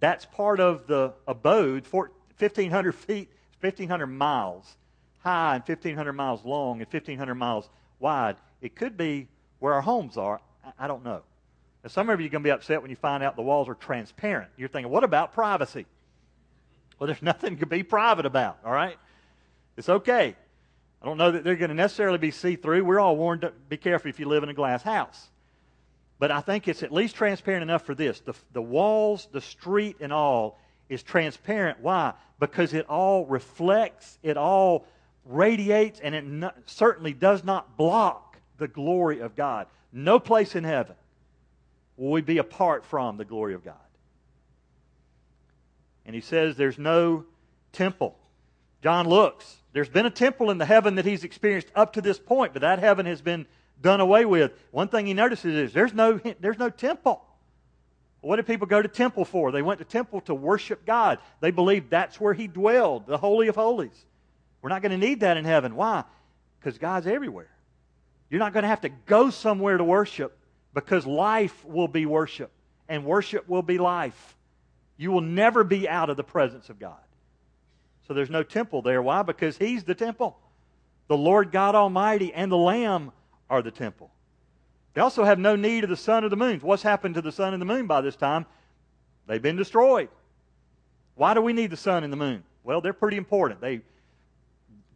that's 0.00 0.26
part 0.26 0.60
of 0.60 0.86
the 0.86 1.14
abode, 1.26 1.86
1,500 1.86 2.94
feet, 2.94 3.30
1,500 3.60 4.06
miles 4.06 4.76
high 5.20 5.54
and 5.54 5.64
1,500 5.66 6.12
miles 6.12 6.44
long 6.44 6.82
and 6.82 6.92
1,500 6.92 7.34
miles 7.34 7.70
wide. 7.98 8.36
It 8.60 8.76
could 8.76 8.96
be 8.96 9.28
where 9.58 9.72
our 9.72 9.80
homes 9.80 10.18
are. 10.18 10.40
I 10.78 10.86
don't 10.86 11.02
know. 11.02 11.22
Now, 11.84 11.90
some 11.90 12.08
of 12.08 12.18
you 12.18 12.26
are 12.26 12.30
going 12.30 12.42
to 12.42 12.46
be 12.46 12.50
upset 12.50 12.80
when 12.80 12.90
you 12.90 12.96
find 12.96 13.22
out 13.22 13.36
the 13.36 13.42
walls 13.42 13.68
are 13.68 13.74
transparent. 13.74 14.50
You're 14.56 14.70
thinking, 14.70 14.90
what 14.90 15.04
about 15.04 15.34
privacy? 15.34 15.84
Well, 16.98 17.06
there's 17.06 17.22
nothing 17.22 17.58
to 17.58 17.66
be 17.66 17.82
private 17.82 18.24
about, 18.24 18.58
all 18.64 18.72
right? 18.72 18.96
It's 19.76 19.90
okay. 19.90 20.34
I 21.02 21.06
don't 21.06 21.18
know 21.18 21.30
that 21.32 21.44
they're 21.44 21.56
going 21.56 21.68
to 21.68 21.74
necessarily 21.74 22.16
be 22.16 22.30
see 22.30 22.56
through. 22.56 22.84
We're 22.84 23.00
all 23.00 23.16
warned 23.16 23.42
to 23.42 23.52
be 23.68 23.76
careful 23.76 24.08
if 24.08 24.18
you 24.18 24.26
live 24.26 24.42
in 24.42 24.48
a 24.48 24.54
glass 24.54 24.82
house. 24.82 25.28
But 26.18 26.30
I 26.30 26.40
think 26.40 26.68
it's 26.68 26.82
at 26.82 26.90
least 26.90 27.16
transparent 27.16 27.62
enough 27.62 27.84
for 27.84 27.94
this. 27.94 28.20
The, 28.20 28.32
the 28.54 28.62
walls, 28.62 29.28
the 29.30 29.42
street, 29.42 29.96
and 30.00 30.10
all 30.10 30.58
is 30.88 31.02
transparent. 31.02 31.80
Why? 31.80 32.14
Because 32.40 32.72
it 32.72 32.88
all 32.88 33.26
reflects, 33.26 34.18
it 34.22 34.38
all 34.38 34.86
radiates, 35.26 36.00
and 36.00 36.14
it 36.14 36.24
no, 36.24 36.50
certainly 36.64 37.12
does 37.12 37.44
not 37.44 37.76
block 37.76 38.38
the 38.56 38.68
glory 38.68 39.20
of 39.20 39.36
God. 39.36 39.66
No 39.92 40.18
place 40.18 40.54
in 40.54 40.64
heaven 40.64 40.94
will 41.96 42.10
we 42.10 42.20
be 42.20 42.38
apart 42.38 42.84
from 42.84 43.16
the 43.16 43.24
glory 43.24 43.54
of 43.54 43.64
God. 43.64 43.74
And 46.06 46.14
he 46.14 46.20
says 46.20 46.56
there's 46.56 46.78
no 46.78 47.24
temple. 47.72 48.16
John 48.82 49.08
looks. 49.08 49.56
There's 49.72 49.88
been 49.88 50.06
a 50.06 50.10
temple 50.10 50.50
in 50.50 50.58
the 50.58 50.66
heaven 50.66 50.96
that 50.96 51.04
he's 51.04 51.24
experienced 51.24 51.68
up 51.74 51.94
to 51.94 52.02
this 52.02 52.18
point, 52.18 52.52
but 52.52 52.62
that 52.62 52.78
heaven 52.78 53.06
has 53.06 53.22
been 53.22 53.46
done 53.80 54.00
away 54.00 54.24
with. 54.24 54.52
One 54.70 54.88
thing 54.88 55.06
he 55.06 55.14
notices 55.14 55.54
is 55.54 55.72
there's 55.72 55.94
no, 55.94 56.20
there's 56.40 56.58
no 56.58 56.70
temple. 56.70 57.22
What 58.20 58.36
did 58.36 58.46
people 58.46 58.66
go 58.66 58.80
to 58.80 58.88
temple 58.88 59.24
for? 59.24 59.52
They 59.52 59.62
went 59.62 59.78
to 59.80 59.84
temple 59.84 60.22
to 60.22 60.34
worship 60.34 60.86
God. 60.86 61.18
They 61.40 61.50
believed 61.50 61.90
that's 61.90 62.20
where 62.20 62.32
he 62.32 62.46
dwelled, 62.46 63.06
the 63.06 63.18
Holy 63.18 63.48
of 63.48 63.54
Holies. 63.54 64.04
We're 64.62 64.70
not 64.70 64.80
going 64.80 64.98
to 64.98 65.06
need 65.06 65.20
that 65.20 65.36
in 65.36 65.44
heaven. 65.44 65.76
Why? 65.76 66.04
Because 66.58 66.78
God's 66.78 67.06
everywhere. 67.06 67.50
You're 68.30 68.38
not 68.38 68.54
going 68.54 68.62
to 68.62 68.68
have 68.68 68.80
to 68.82 68.88
go 68.88 69.28
somewhere 69.28 69.76
to 69.76 69.84
worship 69.84 70.38
because 70.74 71.06
life 71.06 71.64
will 71.64 71.88
be 71.88 72.04
worship 72.04 72.50
and 72.88 73.04
worship 73.04 73.48
will 73.48 73.62
be 73.62 73.78
life. 73.78 74.36
You 74.96 75.12
will 75.12 75.20
never 75.20 75.64
be 75.64 75.88
out 75.88 76.10
of 76.10 76.16
the 76.16 76.24
presence 76.24 76.68
of 76.68 76.78
God. 76.78 76.98
So 78.06 78.14
there's 78.14 78.30
no 78.30 78.42
temple 78.42 78.82
there. 78.82 79.00
Why? 79.00 79.22
Because 79.22 79.56
He's 79.56 79.84
the 79.84 79.94
temple. 79.94 80.36
The 81.08 81.16
Lord 81.16 81.52
God 81.52 81.74
Almighty 81.74 82.32
and 82.32 82.50
the 82.50 82.56
Lamb 82.56 83.12
are 83.48 83.62
the 83.62 83.70
temple. 83.70 84.10
They 84.94 85.00
also 85.00 85.24
have 85.24 85.38
no 85.38 85.56
need 85.56 85.84
of 85.84 85.90
the 85.90 85.96
sun 85.96 86.24
or 86.24 86.28
the 86.28 86.36
moon. 86.36 86.60
What's 86.60 86.82
happened 86.82 87.14
to 87.16 87.22
the 87.22 87.32
sun 87.32 87.52
and 87.52 87.60
the 87.60 87.66
moon 87.66 87.86
by 87.86 88.00
this 88.00 88.16
time? 88.16 88.46
They've 89.26 89.42
been 89.42 89.56
destroyed. 89.56 90.08
Why 91.14 91.34
do 91.34 91.40
we 91.40 91.52
need 91.52 91.70
the 91.70 91.76
sun 91.76 92.04
and 92.04 92.12
the 92.12 92.16
moon? 92.16 92.44
Well, 92.62 92.80
they're 92.80 92.92
pretty 92.92 93.16
important. 93.16 93.60
They 93.60 93.80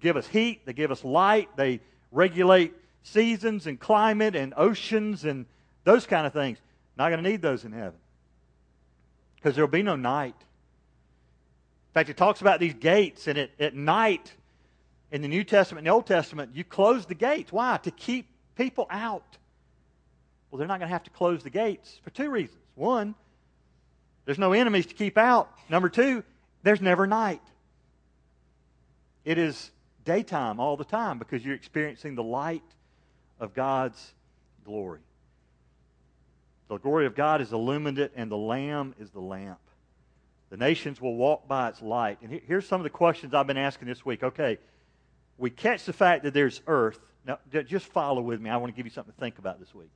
give 0.01 0.17
us 0.17 0.27
heat, 0.27 0.65
they 0.67 0.73
give 0.73 0.91
us 0.91 1.05
light, 1.05 1.49
they 1.57 1.81
regulate 2.13 2.75
seasons 3.03 3.67
and 3.67 3.79
climate 3.79 4.37
and 4.37 4.55
oceans 4.57 5.25
and 5.25 5.47
those 5.89 6.07
kind 6.07 6.27
of 6.27 6.35
things. 6.35 6.59
Not 6.99 7.09
going 7.09 7.25
to 7.25 7.31
need 7.31 7.41
those 7.41 7.65
in 7.65 7.73
heaven. 7.73 7.99
because 9.37 9.55
there 9.55 9.65
will 9.65 9.71
be 9.71 9.83
no 9.83 9.97
night. 9.97 10.35
In 10.39 11.95
fact, 11.95 12.11
it 12.11 12.17
talks 12.19 12.43
about 12.43 12.61
these 12.61 12.75
gates, 12.75 13.27
and 13.27 13.39
it, 13.39 13.53
at 13.59 13.75
night 13.75 14.35
in 15.11 15.23
the 15.23 15.29
New 15.29 15.45
Testament 15.45 15.81
and 15.81 15.87
the 15.87 15.95
Old 15.95 16.07
Testament, 16.07 16.51
you 16.55 16.63
close 16.63 17.07
the 17.07 17.15
gates. 17.15 17.51
Why? 17.51 17.79
To 17.85 17.91
keep 17.91 18.27
people 18.55 18.87
out. 18.91 19.39
Well, 20.51 20.59
they're 20.59 20.69
not 20.69 20.79
going 20.79 20.89
to 20.89 20.93
have 20.93 21.05
to 21.05 21.11
close 21.11 21.43
the 21.43 21.51
gates 21.51 21.99
for 22.03 22.11
two 22.11 22.31
reasons. 22.31 22.61
One, 22.75 23.15
there's 24.27 24.39
no 24.39 24.53
enemies 24.53 24.85
to 24.87 24.95
keep 24.95 25.17
out. 25.17 25.51
Number 25.71 25.89
two, 25.89 26.23
there's 26.65 26.83
never 26.83 27.07
night. 27.07 27.43
It 29.25 29.39
is 29.39 29.71
daytime 30.05 30.61
all 30.61 30.77
the 30.77 30.85
time 30.85 31.19
because 31.19 31.43
you're 31.43 31.55
experiencing 31.55 32.15
the 32.15 32.23
light 32.23 32.63
of 33.41 33.55
God's 33.55 34.13
glory. 34.67 35.01
The 36.69 36.79
glory 36.79 37.07
of 37.07 37.15
God 37.15 37.41
is 37.41 37.53
illumined, 37.53 37.99
it, 37.99 38.13
and 38.15 38.31
the 38.31 38.37
Lamb 38.37 38.95
is 38.99 39.11
the 39.11 39.21
lamp. 39.21 39.59
The 40.51 40.57
nations 40.57 41.01
will 41.01 41.17
walk 41.17 41.49
by 41.49 41.69
its 41.69 41.83
light. 41.83 42.19
And 42.23 42.41
here's 42.47 42.67
some 42.67 42.81
of 42.81 42.85
the 42.85 42.91
questions 42.91 43.35
I've 43.35 43.47
been 43.47 43.59
asking 43.59 43.89
this 43.89 44.05
week. 44.05 44.23
Okay, 44.23 44.59
we 45.37 45.51
catch 45.51 45.85
the 45.85 45.93
fact 45.93 46.25
that 46.25 46.35
there's 46.35 46.61
earth. 46.67 46.99
Now, 47.27 47.39
just 47.65 47.87
follow 47.87 48.23
with 48.23 48.41
me. 48.41 48.49
I 48.49 48.57
want 48.57 48.73
to 48.73 48.77
give 48.77 48.87
you 48.87 48.93
something 48.93 49.13
to 49.13 49.21
think 49.21 49.39
about 49.39 49.61
this 49.61 49.75
week. 49.75 49.91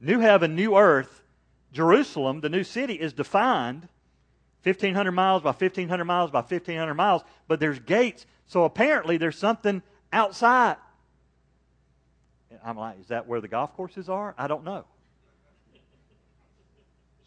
New 0.00 0.20
heaven, 0.20 0.54
new 0.54 0.76
earth. 0.76 1.22
Jerusalem, 1.72 2.40
the 2.40 2.48
new 2.48 2.64
city, 2.64 2.94
is 2.94 3.12
defined 3.12 3.88
1,500 4.64 5.12
miles 5.12 5.42
by 5.42 5.50
1,500 5.50 6.04
miles 6.04 6.30
by 6.30 6.40
1,500 6.40 6.94
miles, 6.94 7.22
but 7.48 7.60
there's 7.60 7.78
gates. 7.78 8.26
So 8.46 8.64
apparently 8.64 9.16
there's 9.16 9.38
something 9.38 9.82
outside. 10.12 10.76
I'm 12.64 12.76
like, 12.76 13.00
is 13.00 13.08
that 13.08 13.26
where 13.26 13.40
the 13.40 13.48
golf 13.48 13.74
courses 13.74 14.08
are? 14.08 14.34
I 14.38 14.46
don't 14.46 14.64
know. 14.64 14.84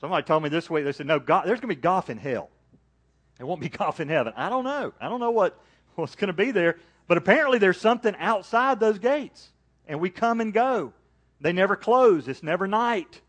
Somebody 0.01 0.25
told 0.25 0.43
me 0.43 0.49
this 0.49 0.69
week, 0.69 0.83
they 0.83 0.91
said, 0.91 1.07
no, 1.07 1.19
God, 1.19 1.45
there's 1.45 1.59
going 1.59 1.69
to 1.69 1.75
be 1.75 1.81
golf 1.81 2.09
in 2.09 2.17
hell. 2.17 2.49
It 3.39 3.43
won't 3.43 3.61
be 3.61 3.69
golf 3.77 3.99
in 3.99 4.09
heaven. 4.09 4.33
I 4.35 4.49
don't 4.49 4.63
know. 4.63 4.93
I 4.99 5.09
don't 5.09 5.19
know 5.19 5.31
what, 5.31 5.59
what's 5.95 6.15
going 6.15 6.27
to 6.27 6.33
be 6.33 6.51
there. 6.51 6.77
But 7.07 7.17
apparently 7.17 7.59
there's 7.59 7.79
something 7.79 8.15
outside 8.17 8.79
those 8.79 8.99
gates. 8.99 9.49
And 9.87 9.99
we 9.99 10.09
come 10.09 10.41
and 10.41 10.53
go. 10.53 10.93
They 11.41 11.53
never 11.53 11.75
close. 11.75 12.27
It's 12.27 12.43
never 12.43 12.67
night. 12.67 13.21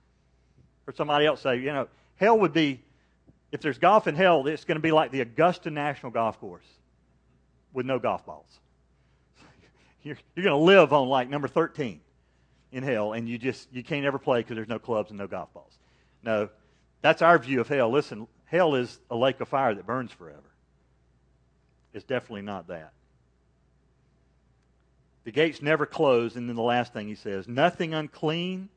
Or 0.87 0.94
somebody 0.94 1.26
else 1.26 1.42
say, 1.42 1.57
you 1.57 1.72
know, 1.72 1.88
hell 2.16 2.38
would 2.38 2.52
be, 2.52 2.81
if 3.52 3.61
there's 3.61 3.79
golf 3.79 4.07
in 4.07 4.14
hell, 4.14 4.46
it's 4.46 4.64
going 4.64 4.76
to 4.76 4.83
be 4.83 4.92
like 4.92 5.11
the 5.11 5.20
Augusta 5.20 5.70
National 5.70 6.11
Golf 6.11 6.40
Course 6.40 6.66
with 7.72 7.87
no 7.87 7.98
golf 7.98 8.24
balls. 8.24 8.48
You're, 10.02 10.16
you're 10.35 10.44
going 10.44 10.59
to 10.59 10.64
live 10.64 10.92
on 10.92 11.09
like 11.09 11.29
number 11.29 11.48
13 11.48 12.00
in 12.72 12.83
hell, 12.83 13.12
and 13.12 13.29
you 13.29 13.38
just, 13.38 13.72
you 13.72 13.83
can't 13.83 14.05
ever 14.05 14.18
play 14.18 14.40
because 14.40 14.57
there's 14.57 14.68
no 14.68 14.79
clubs 14.79 15.11
and 15.11 15.18
no 15.18 15.26
golf 15.26 15.52
balls. 15.52 15.72
No, 16.27 16.49
that's 17.03 17.23
our 17.23 17.39
view 17.39 17.61
of 17.61 17.69
hell. 17.69 17.91
Listen, 17.91 18.27
hell 18.47 18.75
is 18.75 18.99
a 19.11 19.17
lake 19.17 19.41
of 19.41 19.49
fire 19.49 19.75
that 19.75 19.87
burns 19.87 20.11
forever. 20.11 20.43
It's 21.95 22.05
definitely 22.05 22.43
not 22.43 22.67
that. 22.67 22.93
The 25.25 25.31
gates 25.31 25.62
never 25.62 25.87
close. 25.87 26.35
And 26.35 26.49
then 26.49 26.57
the 26.57 26.62
last 26.62 26.93
thing 26.93 27.07
he 27.07 27.15
says 27.15 27.47
nothing 27.47 27.95
unclean 27.95 28.69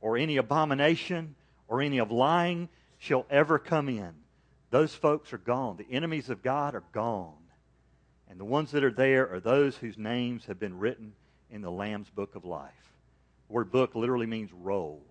or 0.00 0.16
any 0.16 0.36
abomination 0.36 1.34
or 1.66 1.82
any 1.82 1.98
of 1.98 2.12
lying 2.12 2.68
shall 2.98 3.26
ever 3.28 3.58
come 3.58 3.88
in. 3.88 4.12
Those 4.70 4.94
folks 4.94 5.32
are 5.32 5.38
gone. 5.38 5.76
The 5.76 5.92
enemies 5.94 6.30
of 6.30 6.42
God 6.42 6.74
are 6.76 6.84
gone. 6.92 7.34
And 8.28 8.38
the 8.38 8.44
ones 8.44 8.70
that 8.72 8.84
are 8.84 8.92
there 8.92 9.32
are 9.32 9.40
those 9.40 9.76
whose 9.76 9.98
names 9.98 10.46
have 10.46 10.58
been 10.58 10.78
written 10.78 11.14
in 11.50 11.62
the 11.62 11.70
Lamb's 11.70 12.10
book 12.10 12.36
of 12.36 12.44
life. 12.44 12.72
The 13.48 13.54
word 13.54 13.70
book 13.70 13.94
literally 13.94 14.26
means 14.26 14.52
roll. 14.52 15.02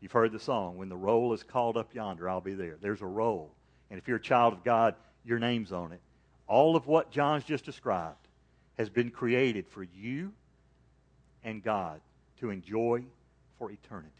You've 0.00 0.12
heard 0.12 0.32
the 0.32 0.40
song, 0.40 0.76
When 0.76 0.88
the 0.88 0.96
roll 0.96 1.32
is 1.32 1.42
called 1.42 1.76
up 1.76 1.94
yonder, 1.94 2.28
I'll 2.28 2.40
be 2.40 2.54
there. 2.54 2.76
There's 2.80 3.02
a 3.02 3.06
roll. 3.06 3.50
And 3.90 3.98
if 3.98 4.06
you're 4.06 4.18
a 4.18 4.22
child 4.22 4.52
of 4.52 4.64
God, 4.64 4.94
your 5.24 5.38
name's 5.38 5.72
on 5.72 5.92
it. 5.92 6.00
All 6.46 6.76
of 6.76 6.86
what 6.86 7.10
John's 7.10 7.44
just 7.44 7.64
described 7.64 8.28
has 8.76 8.88
been 8.88 9.10
created 9.10 9.66
for 9.68 9.82
you 9.82 10.32
and 11.42 11.62
God 11.62 12.00
to 12.40 12.50
enjoy 12.50 13.04
for 13.58 13.70
eternity. 13.70 14.12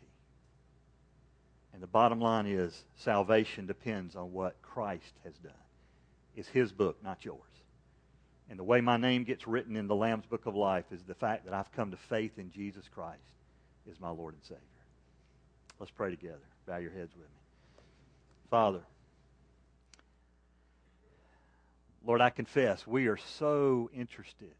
And 1.72 1.82
the 1.82 1.86
bottom 1.86 2.20
line 2.20 2.46
is 2.46 2.84
salvation 2.96 3.66
depends 3.66 4.16
on 4.16 4.32
what 4.32 4.60
Christ 4.62 5.14
has 5.24 5.34
done. 5.34 5.52
It's 6.34 6.48
his 6.48 6.72
book, 6.72 6.96
not 7.04 7.24
yours. 7.24 7.38
And 8.50 8.58
the 8.58 8.64
way 8.64 8.80
my 8.80 8.96
name 8.96 9.24
gets 9.24 9.46
written 9.46 9.76
in 9.76 9.86
the 9.86 9.94
Lamb's 9.94 10.26
book 10.26 10.46
of 10.46 10.56
life 10.56 10.86
is 10.90 11.02
the 11.02 11.14
fact 11.14 11.44
that 11.44 11.54
I've 11.54 11.70
come 11.72 11.90
to 11.90 11.96
faith 11.96 12.38
in 12.38 12.50
Jesus 12.50 12.88
Christ 12.88 13.20
as 13.90 14.00
my 14.00 14.10
Lord 14.10 14.34
and 14.34 14.42
Savior. 14.42 14.77
Let's 15.78 15.92
pray 15.92 16.10
together. 16.10 16.38
Bow 16.66 16.78
your 16.78 16.90
heads 16.90 17.12
with 17.14 17.26
me. 17.26 17.82
Father, 18.50 18.80
Lord, 22.04 22.20
I 22.20 22.30
confess 22.30 22.86
we 22.86 23.06
are 23.06 23.16
so 23.16 23.90
interested 23.94 24.54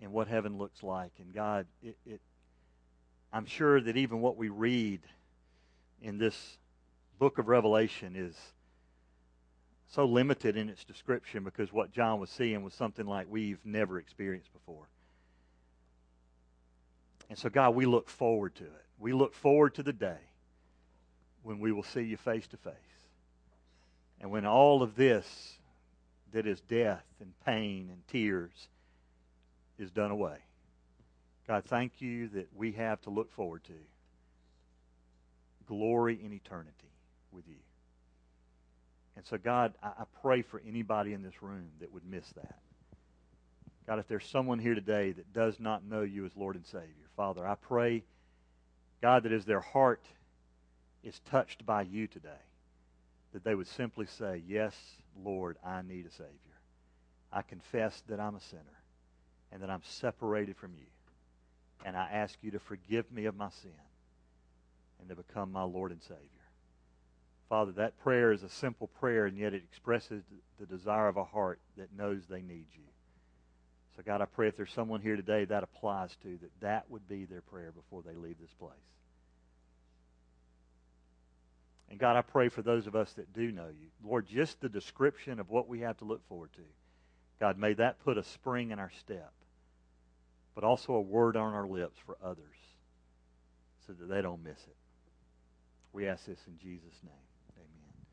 in 0.00 0.12
what 0.12 0.28
heaven 0.28 0.58
looks 0.58 0.82
like. 0.82 1.12
And 1.18 1.34
God, 1.34 1.66
it, 1.82 1.96
it, 2.06 2.20
I'm 3.32 3.46
sure 3.46 3.80
that 3.80 3.96
even 3.96 4.20
what 4.20 4.36
we 4.36 4.48
read 4.48 5.00
in 6.00 6.18
this 6.18 6.58
book 7.18 7.38
of 7.38 7.48
Revelation 7.48 8.14
is 8.16 8.36
so 9.88 10.04
limited 10.04 10.56
in 10.56 10.68
its 10.68 10.84
description 10.84 11.44
because 11.44 11.72
what 11.72 11.92
John 11.92 12.20
was 12.20 12.30
seeing 12.30 12.62
was 12.62 12.74
something 12.74 13.06
like 13.06 13.26
we've 13.28 13.60
never 13.64 13.98
experienced 13.98 14.52
before. 14.52 14.88
And 17.28 17.38
so, 17.38 17.48
God, 17.48 17.74
we 17.74 17.86
look 17.86 18.08
forward 18.08 18.54
to 18.56 18.64
it. 18.64 18.84
We 18.98 19.12
look 19.12 19.34
forward 19.34 19.74
to 19.74 19.82
the 19.82 19.92
day 19.92 20.18
when 21.42 21.58
we 21.58 21.72
will 21.72 21.82
see 21.82 22.02
you 22.02 22.16
face 22.16 22.46
to 22.48 22.56
face. 22.56 22.74
And 24.20 24.30
when 24.30 24.46
all 24.46 24.82
of 24.82 24.96
this 24.96 25.26
that 26.32 26.46
is 26.46 26.60
death 26.62 27.04
and 27.20 27.32
pain 27.44 27.88
and 27.90 28.06
tears 28.08 28.68
is 29.78 29.90
done 29.90 30.10
away. 30.10 30.38
God, 31.46 31.64
thank 31.66 32.00
you 32.00 32.28
that 32.28 32.48
we 32.54 32.72
have 32.72 33.00
to 33.02 33.10
look 33.10 33.32
forward 33.32 33.62
to 33.64 33.74
glory 35.66 36.18
in 36.22 36.32
eternity 36.32 36.72
with 37.32 37.46
you. 37.46 37.56
And 39.16 39.24
so, 39.24 39.38
God, 39.38 39.74
I, 39.82 40.04
pray 40.22 40.42
for 40.42 40.60
anybody 40.66 41.12
in 41.12 41.22
this 41.22 41.42
room 41.42 41.68
that 41.80 41.92
would 41.92 42.04
miss 42.04 42.28
that. 42.32 42.58
God, 43.86 43.98
if 43.98 44.08
there's 44.08 44.26
someone 44.26 44.58
here 44.58 44.74
today 44.74 45.12
that 45.12 45.32
does 45.32 45.60
not 45.60 45.84
know 45.84 46.02
you 46.02 46.24
as 46.26 46.36
Lord 46.36 46.56
and 46.56 46.66
Savior, 46.66 47.08
Father, 47.16 47.46
I 47.46 47.54
pray 47.54 48.02
God, 49.02 49.24
that 49.24 49.32
as 49.32 49.44
their 49.44 49.60
heart 49.60 50.04
is 51.02 51.20
touched 51.30 51.66
by 51.66 51.82
you 51.82 52.06
today, 52.06 52.42
that 53.32 53.44
they 53.44 53.54
would 53.54 53.68
simply 53.68 54.06
say, 54.06 54.42
Yes, 54.46 54.74
Lord, 55.22 55.56
I 55.64 55.82
need 55.82 56.06
a 56.06 56.10
Savior. 56.10 56.32
I 57.32 57.42
confess 57.42 58.02
that 58.08 58.20
I'm 58.20 58.36
a 58.36 58.40
sinner 58.40 58.62
and 59.52 59.62
that 59.62 59.70
I'm 59.70 59.82
separated 59.84 60.56
from 60.56 60.72
you. 60.74 60.86
And 61.84 61.96
I 61.96 62.08
ask 62.10 62.38
you 62.42 62.50
to 62.52 62.58
forgive 62.58 63.12
me 63.12 63.26
of 63.26 63.36
my 63.36 63.50
sin 63.50 63.70
and 64.98 65.08
to 65.08 65.14
become 65.14 65.52
my 65.52 65.62
Lord 65.62 65.92
and 65.92 66.02
Savior. 66.02 66.22
Father, 67.48 67.72
that 67.72 67.98
prayer 67.98 68.32
is 68.32 68.42
a 68.42 68.48
simple 68.48 68.88
prayer, 68.88 69.26
and 69.26 69.38
yet 69.38 69.54
it 69.54 69.62
expresses 69.62 70.24
the 70.58 70.66
desire 70.66 71.06
of 71.06 71.16
a 71.16 71.22
heart 71.22 71.60
that 71.76 71.96
knows 71.96 72.26
they 72.26 72.42
need 72.42 72.66
you. 72.72 72.82
So, 73.96 74.02
God, 74.04 74.20
I 74.20 74.26
pray 74.26 74.48
if 74.48 74.56
there's 74.56 74.72
someone 74.72 75.00
here 75.00 75.16
today 75.16 75.46
that 75.46 75.62
applies 75.62 76.14
to, 76.22 76.38
that 76.42 76.60
that 76.60 76.90
would 76.90 77.08
be 77.08 77.24
their 77.24 77.40
prayer 77.40 77.72
before 77.72 78.02
they 78.02 78.14
leave 78.14 78.36
this 78.38 78.52
place. 78.58 78.72
And 81.88 81.98
God, 81.98 82.16
I 82.16 82.22
pray 82.22 82.48
for 82.48 82.62
those 82.62 82.86
of 82.86 82.94
us 82.94 83.12
that 83.14 83.32
do 83.32 83.50
know 83.50 83.68
you. 83.68 83.88
Lord, 84.04 84.26
just 84.26 84.60
the 84.60 84.68
description 84.68 85.40
of 85.40 85.50
what 85.50 85.68
we 85.68 85.80
have 85.80 85.96
to 85.98 86.04
look 86.04 86.26
forward 86.28 86.52
to. 86.54 86.62
God, 87.40 87.58
may 87.58 87.74
that 87.74 88.02
put 88.04 88.18
a 88.18 88.24
spring 88.24 88.70
in 88.70 88.78
our 88.78 88.90
step, 88.98 89.32
but 90.54 90.64
also 90.64 90.94
a 90.94 91.00
word 91.00 91.36
on 91.36 91.54
our 91.54 91.66
lips 91.66 91.98
for 92.04 92.16
others 92.22 92.56
so 93.86 93.92
that 93.92 94.08
they 94.08 94.20
don't 94.20 94.42
miss 94.42 94.58
it. 94.58 94.76
We 95.92 96.08
ask 96.08 96.26
this 96.26 96.40
in 96.46 96.58
Jesus' 96.58 96.98
name. 97.02 97.12
Amen. 97.56 98.06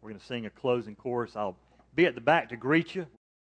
We're 0.00 0.10
going 0.10 0.20
to 0.20 0.26
sing 0.26 0.46
a 0.46 0.50
closing 0.50 0.96
chorus. 0.96 1.36
I'll 1.36 1.56
be 1.94 2.06
at 2.06 2.14
the 2.14 2.20
back 2.20 2.48
to 2.48 2.56
greet 2.56 2.94
you. 2.94 3.06